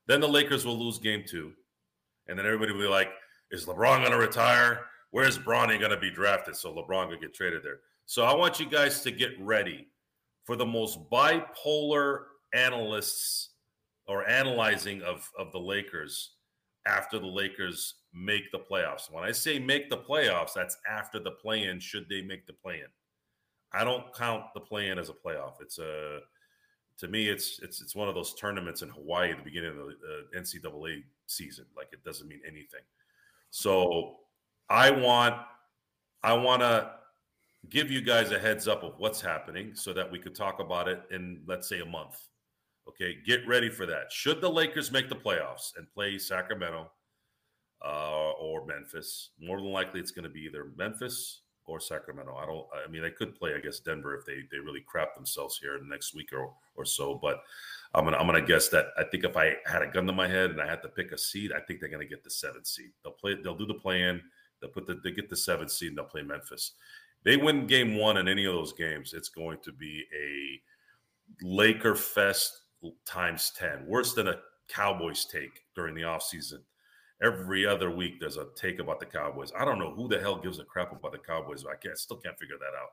[0.08, 1.54] Then the Lakers will lose game two.
[2.28, 3.12] And then everybody will be like,
[3.52, 4.86] is LeBron going to retire?
[5.12, 6.56] Where's Bronny going to be drafted?
[6.56, 7.82] So LeBron will get traded there.
[8.06, 9.88] So I want you guys to get ready
[10.44, 13.52] for the most bipolar analysts
[14.08, 16.32] or analyzing of, of the Lakers
[16.86, 19.12] after the Lakers make the playoffs.
[19.12, 22.54] When I say make the playoffs, that's after the play in, should they make the
[22.54, 22.88] play in.
[23.72, 25.62] I don't count the play in as a playoff.
[25.62, 26.20] It's a
[27.00, 29.78] to me, it's it's it's one of those tournaments in Hawaii at the beginning of
[29.78, 31.66] the uh, NCAA season.
[31.76, 32.82] Like it doesn't mean anything.
[33.50, 34.18] So
[34.70, 35.36] I want
[36.22, 36.92] I want to
[37.70, 40.88] give you guys a heads up of what's happening so that we could talk about
[40.88, 42.20] it in let's say a month.
[42.88, 44.12] Okay, get ready for that.
[44.12, 46.92] Should the Lakers make the playoffs and play Sacramento
[47.84, 52.36] uh, or Memphis, more than likely it's going to be either Memphis or Sacramento.
[52.36, 52.66] I don't.
[52.74, 55.80] I mean, they could play, I guess, Denver if they they really crap themselves here
[55.86, 57.16] next week or or so.
[57.22, 57.42] But
[57.94, 60.28] I'm gonna I'm gonna guess that I think if I had a gun to my
[60.28, 62.68] head and I had to pick a seed, I think they're gonna get the seventh
[62.68, 62.92] seed.
[63.04, 63.36] They'll play.
[63.42, 64.22] They'll do the play in.
[64.60, 66.74] They'll put the they get the seventh seed and they'll play Memphis.
[67.24, 71.96] They win game one in any of those games, it's going to be a Laker
[71.96, 72.62] fest
[73.06, 74.36] times 10, worse than a
[74.68, 76.60] Cowboys take during the offseason.
[77.22, 79.52] Every other week, there's a take about the Cowboys.
[79.58, 81.64] I don't know who the hell gives a crap about the Cowboys.
[81.66, 82.90] I can't, still can't figure that out.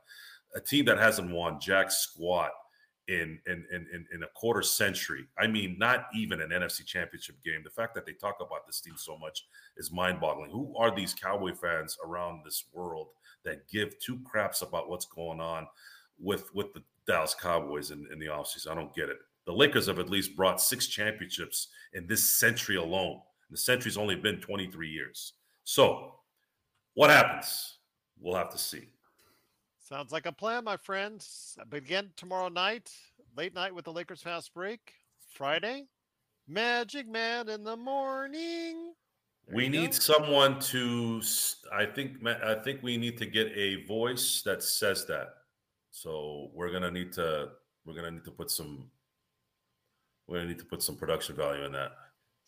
[0.54, 2.52] A team that hasn't won jack squat
[3.08, 5.26] in, in in in a quarter century.
[5.36, 7.62] I mean, not even an NFC Championship game.
[7.64, 10.50] The fact that they talk about this team so much is mind-boggling.
[10.50, 13.08] Who are these Cowboy fans around this world
[13.44, 15.66] that give two craps about what's going on
[16.18, 18.70] with with the Dallas Cowboys in, in the offseason?
[18.70, 19.18] I don't get it.
[19.46, 23.20] The Lakers have at least brought six championships in this century alone.
[23.50, 25.32] The century's only been 23 years.
[25.64, 26.14] So,
[26.94, 27.78] what happens?
[28.20, 28.88] We'll have to see.
[29.80, 31.58] Sounds like a plan, my friends.
[31.68, 32.92] Begin tomorrow night,
[33.36, 34.92] late night with the Lakers fast break.
[35.34, 35.86] Friday,
[36.46, 38.92] Magic Man in the morning.
[39.46, 39.98] There we need go.
[39.98, 41.22] someone to.
[41.72, 42.24] I think.
[42.26, 45.28] I think we need to get a voice that says that.
[45.90, 47.48] So we're gonna need to.
[47.84, 48.90] We're gonna need to put some.
[50.26, 51.92] We're gonna need to put some production value in that.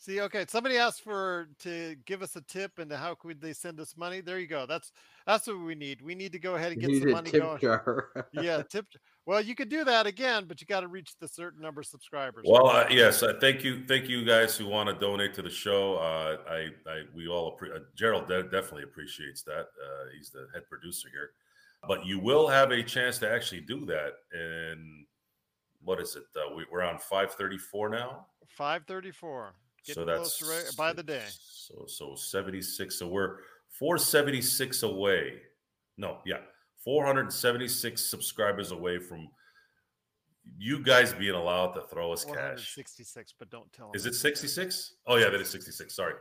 [0.03, 3.79] See, okay, somebody asked for to give us a tip and how could they send
[3.79, 4.19] us money?
[4.19, 4.65] There you go.
[4.65, 4.91] That's
[5.25, 6.01] that's what we need.
[6.01, 7.59] We need to go ahead and get Need some a money tip going.
[7.61, 8.27] jar.
[8.33, 8.85] yeah, tip.
[9.25, 11.87] Well, you could do that again, but you got to reach the certain number of
[11.87, 12.43] subscribers.
[12.45, 15.49] Well, uh, yes, uh, thank you, thank you guys who want to donate to the
[15.49, 15.95] show.
[15.95, 16.57] Uh, I,
[16.91, 19.67] I, we all appre- uh, Gerald de- definitely appreciates that.
[19.81, 21.29] Uh, he's the head producer here,
[21.87, 24.15] but you will have a chance to actually do that.
[24.33, 25.05] And
[25.81, 26.23] what is it?
[26.35, 29.53] Uh, we, we're on five thirty four now, Five thirty-four.
[29.53, 31.25] so Getting that's closer right by the day.
[31.29, 32.99] So so seventy six.
[32.99, 35.41] So we're four seventy six away.
[35.97, 36.39] No, yeah,
[36.83, 39.27] four hundred seventy six subscribers away from
[40.57, 42.75] you guys being allowed to throw us cash.
[42.75, 43.91] 66, but don't tell.
[43.93, 44.95] Is it 66?
[45.07, 45.95] Oh, yeah, that is 66.
[45.95, 46.13] Sorry.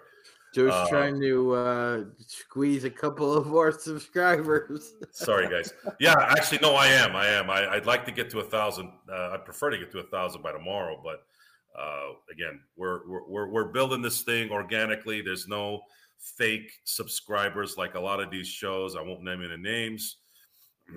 [0.55, 4.93] Joe's Uh, trying to uh, squeeze a couple of more subscribers.
[5.11, 5.73] Sorry, guys.
[5.99, 7.17] Yeah, actually, no, I am.
[7.17, 7.51] I am.
[7.51, 8.93] I, I'd like to get to a thousand.
[9.11, 11.25] Uh, I'd prefer to get to a thousand by tomorrow, but
[11.79, 15.23] uh, again, we're, we're we're we're building this thing organically.
[15.23, 15.83] There's no
[16.18, 18.95] fake subscribers like a lot of these shows.
[18.97, 20.18] I won't name any names.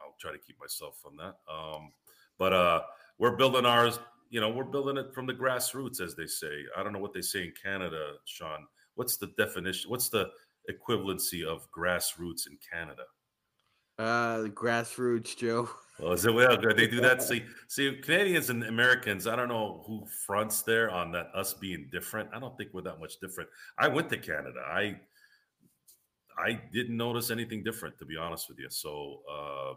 [0.00, 1.36] I'll try to keep myself from that.
[1.52, 1.92] Um,
[2.38, 2.82] but uh,
[3.18, 3.98] we're building ours.
[4.30, 6.64] You know, we're building it from the grassroots, as they say.
[6.76, 8.66] I don't know what they say in Canada, Sean.
[8.94, 9.90] What's the definition?
[9.90, 10.30] What's the
[10.70, 13.04] equivalency of grassroots in Canada?
[13.98, 15.68] Uh, the grassroots, Joe.
[15.98, 16.58] Well, is it well?
[16.58, 16.76] good?
[16.76, 17.22] They do that.
[17.22, 19.26] See, see, Canadians and Americans.
[19.26, 21.28] I don't know who fronts there on that.
[21.34, 22.28] Us being different.
[22.34, 23.48] I don't think we're that much different.
[23.78, 24.60] I went to Canada.
[24.66, 24.96] I,
[26.36, 28.68] I didn't notice anything different, to be honest with you.
[28.68, 29.72] So, uh,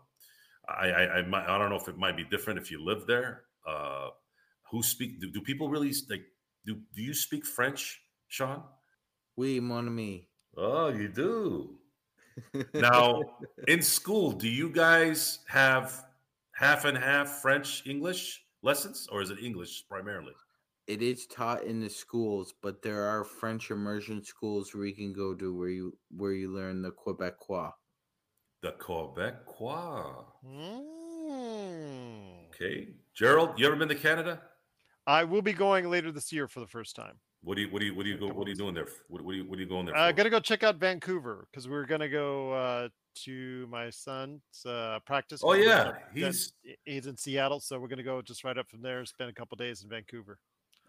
[0.69, 3.07] I, I, I, might, I don't know if it might be different if you live
[3.07, 3.43] there.
[3.65, 4.09] Uh,
[4.69, 5.21] who speak?
[5.21, 6.23] Do, do people really like?
[6.65, 8.63] Do Do you speak French, Sean?
[9.37, 10.27] Oui, mon ami.
[10.57, 11.79] Oh, you do.
[12.73, 13.21] Now,
[13.67, 16.05] in school, do you guys have
[16.55, 20.33] half and half French English lessons, or is it English primarily?
[20.87, 25.13] It is taught in the schools, but there are French immersion schools where you can
[25.13, 27.71] go to where you where you learn the Quebecois.
[28.61, 30.25] The Quebecois.
[30.45, 30.99] Mm.
[32.47, 34.41] Okay, Gerald, you ever been to Canada?
[35.05, 37.19] I will be going later this year for the first time.
[37.41, 38.87] What do you what do you what do you go what are you doing there?
[39.07, 39.95] What, what are you what are you going there?
[39.95, 40.17] I for?
[40.17, 42.89] got to go check out Vancouver because we're gonna go uh,
[43.23, 45.41] to my son's uh, practice.
[45.43, 45.83] Oh, because yeah,
[46.13, 46.51] then he's-
[46.85, 49.05] he's in Seattle, so we're gonna go just right up from there.
[49.05, 50.37] Spend a couple days in Vancouver.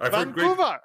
[0.01, 0.79] I've heard great Vancouver.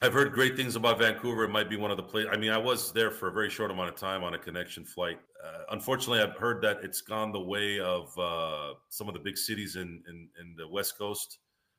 [0.00, 1.42] I've heard great things about Vancouver.
[1.44, 2.30] It might be one of the places.
[2.32, 4.84] I mean, I was there for a very short amount of time on a connection
[4.84, 5.18] flight.
[5.44, 9.36] Uh, unfortunately, I've heard that it's gone the way of uh, some of the big
[9.36, 11.38] cities in, in, in the West Coast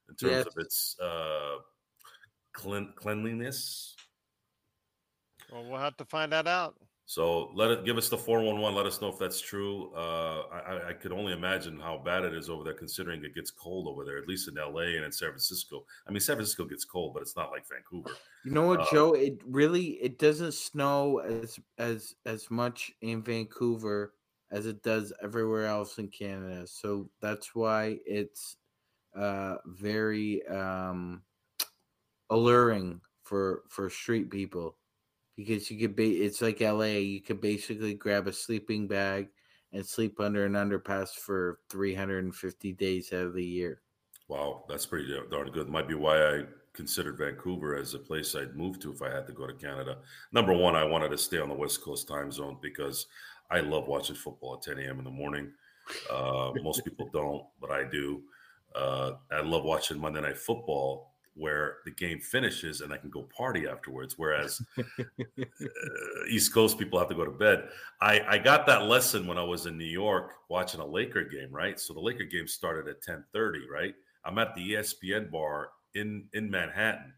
[0.10, 0.46] in terms Yes.
[0.48, 1.58] of its uh,
[2.54, 3.96] clean, cleanliness.
[5.52, 6.76] Well, we'll have to find that out.
[7.06, 8.76] So let it give us the four one one.
[8.76, 9.92] Let us know if that's true.
[9.96, 13.34] Uh, I, I- I could only imagine how bad it is over there, considering it
[13.34, 14.20] gets cold over there.
[14.20, 14.96] At least in L.A.
[14.96, 15.84] and in San Francisco.
[16.08, 18.16] I mean, San Francisco gets cold, but it's not like Vancouver.
[18.46, 19.14] You know what, Uh, Joe?
[19.14, 24.14] It really it doesn't snow as as as much in Vancouver
[24.52, 26.68] as it does everywhere else in Canada.
[26.68, 28.58] So that's why it's
[29.16, 31.24] uh very um
[32.30, 34.76] alluring for for street people
[35.36, 39.30] because you could be it's like LA, you could basically grab a sleeping bag
[39.72, 43.82] and sleep under an underpass for 350 days out of the year.
[44.28, 45.70] Wow, that's pretty darn good.
[45.70, 49.28] Might be why I considered Vancouver as a place I'd move to if I had
[49.28, 49.98] to go to Canada.
[50.32, 53.08] Number one, I wanted to stay on the West Coast time zone because
[53.50, 55.00] I love watching football at 10 a.m.
[55.00, 55.52] in the morning.
[56.12, 58.22] Uh, most people don't, but I do.
[58.76, 61.09] Uh, I love watching Monday Night Football
[61.40, 64.16] where the game finishes and I can go party afterwards.
[64.18, 65.04] Whereas uh,
[66.30, 67.70] East Coast people have to go to bed.
[68.02, 71.50] I, I got that lesson when I was in New York watching a Laker game,
[71.52, 71.80] right?
[71.80, 73.96] So the Laker game started at 10:30, right?
[74.26, 77.14] I'm at the ESPN bar in in Manhattan,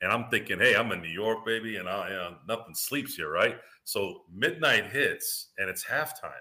[0.00, 3.14] and I'm thinking, hey, I'm in New York, baby, and I, you know, nothing sleeps
[3.14, 3.58] here, right?
[3.84, 6.32] So midnight hits and it's halftime,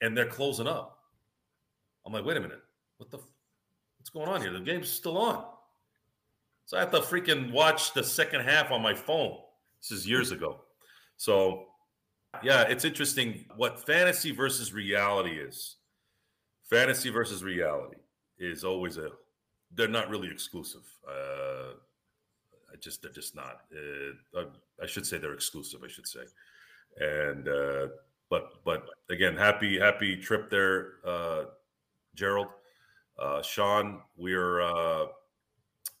[0.00, 0.98] and they're closing up.
[2.06, 2.62] I'm like, wait a minute,
[2.96, 3.24] what the, f-
[3.98, 4.52] what's going on here?
[4.52, 5.44] The game's still on.
[6.68, 9.38] So I have to freaking watch the second half on my phone.
[9.80, 10.60] This is years ago.
[11.16, 11.64] So
[12.42, 15.76] yeah, it's interesting what fantasy versus reality is.
[16.68, 17.96] Fantasy versus reality
[18.38, 19.08] is always a
[19.76, 20.82] they're not really exclusive.
[21.08, 21.72] Uh
[22.70, 23.62] I just they're just not.
[23.74, 24.44] Uh, I,
[24.82, 26.24] I should say they're exclusive, I should say.
[26.98, 27.86] And uh
[28.28, 31.44] but but again, happy happy trip there uh
[32.14, 32.48] Gerald.
[33.18, 35.06] Uh Sean, we're uh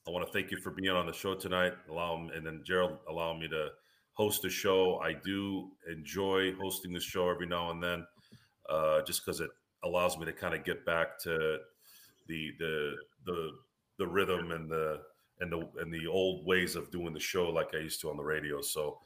[0.08, 1.74] I want to thank you for being on the show tonight.
[1.90, 3.68] Allow and then Gerald, allow me to
[4.14, 4.98] host the show.
[5.04, 8.06] I do enjoy hosting the show every now and then,
[8.70, 9.50] uh, just because it
[9.84, 11.58] allows me to kind of get back to
[12.26, 12.94] the the
[13.26, 13.50] the
[13.98, 15.02] the rhythm and the
[15.40, 18.16] and the and the old ways of doing the show like I used to on
[18.16, 18.62] the radio.
[18.62, 19.00] So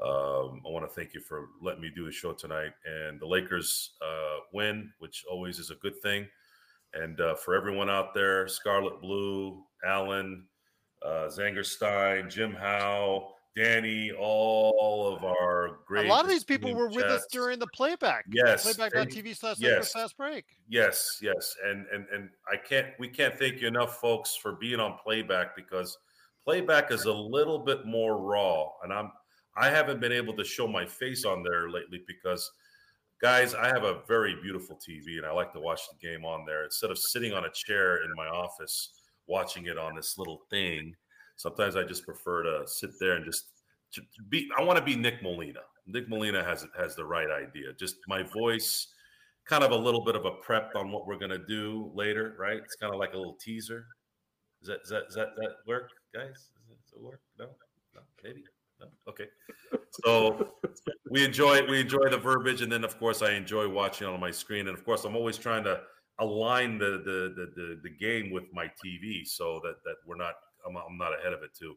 [0.00, 2.74] um, I want to thank you for letting me do the show tonight.
[2.86, 6.28] And the Lakers uh, win, which always is a good thing.
[7.00, 10.44] And uh, for everyone out there, Scarlet Blue, Alan,
[11.04, 16.06] uh, Zangerstein, Jim Howe, Danny, all of our great.
[16.06, 18.24] a lot of these people were with us during the playback.
[18.32, 19.92] Yes, Playback.tv slash yes.
[19.92, 20.44] Fast break.
[20.68, 22.88] Yes, yes, and and and I can't.
[22.98, 25.96] We can't thank you enough, folks, for being on playback because
[26.44, 29.12] playback is a little bit more raw, and I'm.
[29.56, 32.50] I haven't been able to show my face on there lately because,
[33.20, 36.44] guys, I have a very beautiful TV, and I like to watch the game on
[36.46, 38.90] there instead of sitting on a chair in my office
[39.26, 40.94] watching it on this little thing.
[41.36, 43.50] Sometimes I just prefer to sit there and just
[44.28, 44.48] be.
[44.56, 45.60] I want to be Nick Molina.
[45.86, 47.72] Nick Molina has has the right idea.
[47.78, 48.88] Just my voice
[49.46, 52.58] kind of a little bit of a prep on what we're gonna do later, right?
[52.58, 53.86] It's kind of like a little teaser.
[54.62, 56.50] Is that is that is that, that work, guys?
[56.68, 57.20] Does it work?
[57.38, 57.46] No,
[57.94, 58.44] no, maybe.
[59.08, 59.26] Okay.
[60.04, 60.52] So
[61.10, 64.30] we enjoy we enjoy the verbiage, and then of course I enjoy watching on my
[64.30, 65.80] screen, and of course I'm always trying to
[66.18, 70.34] align the the the the, the game with my TV so that that we're not
[70.66, 71.74] I'm, I'm not ahead of it too.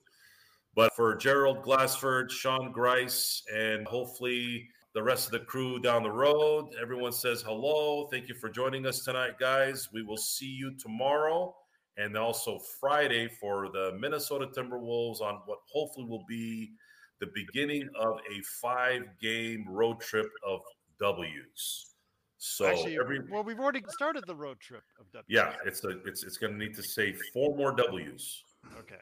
[0.75, 6.11] But for Gerald Glassford, Sean Grice, and hopefully the rest of the crew down the
[6.11, 6.69] road.
[6.81, 8.07] Everyone says hello.
[8.07, 9.89] Thank you for joining us tonight, guys.
[9.93, 11.55] We will see you tomorrow
[11.97, 16.71] and also Friday for the Minnesota Timberwolves on what hopefully will be
[17.19, 20.61] the beginning of a five game road trip of
[20.99, 21.93] W's.
[22.39, 25.25] So Actually, every well, we've already started the road trip of W's.
[25.27, 28.43] yeah, it's a it's it's going to need to say four more W's
[28.79, 29.01] Okay.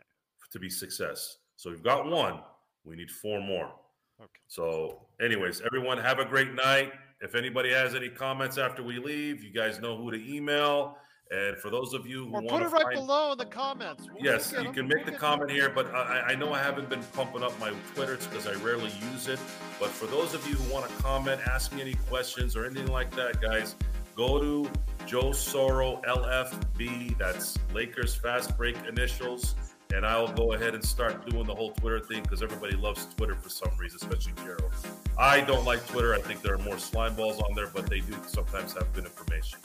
[0.51, 1.37] to be success.
[1.57, 2.39] So we've got one.
[2.85, 3.73] We need four more.
[4.21, 4.39] Okay.
[4.47, 6.93] So, anyways, everyone have a great night.
[7.21, 10.97] If anybody has any comments after we leave, you guys know who to email.
[11.31, 13.45] And for those of you who Or want put it right find, below in the
[13.45, 14.07] comments.
[14.13, 17.03] We'll yes, you can make the comment here, but I, I know I haven't been
[17.13, 19.39] pumping up my Twitter because I rarely use it.
[19.79, 22.87] But for those of you who want to comment, ask me any questions or anything
[22.87, 23.75] like that, guys,
[24.15, 24.69] go to
[25.07, 27.17] Joe Soro LFB.
[27.17, 29.55] That's Lakers Fast Break Initials.
[29.93, 33.35] And I'll go ahead and start doing the whole Twitter thing because everybody loves Twitter
[33.35, 34.71] for some reason, especially Gerald.
[35.17, 36.13] I don't like Twitter.
[36.13, 39.05] I think there are more slime balls on there, but they do sometimes have good
[39.05, 39.59] information.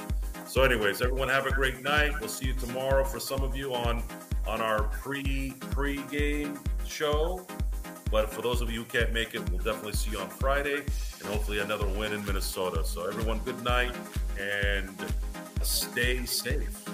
[0.46, 2.12] So, anyways, everyone have a great night.
[2.20, 4.02] We'll see you tomorrow for some of you on
[4.46, 7.46] on our pre pre game show.
[8.10, 10.78] But for those of you who can't make it, we'll definitely see you on Friday
[10.78, 12.84] and hopefully another win in Minnesota.
[12.84, 13.94] So, everyone, good night
[14.38, 14.90] and
[15.62, 16.84] stay safe.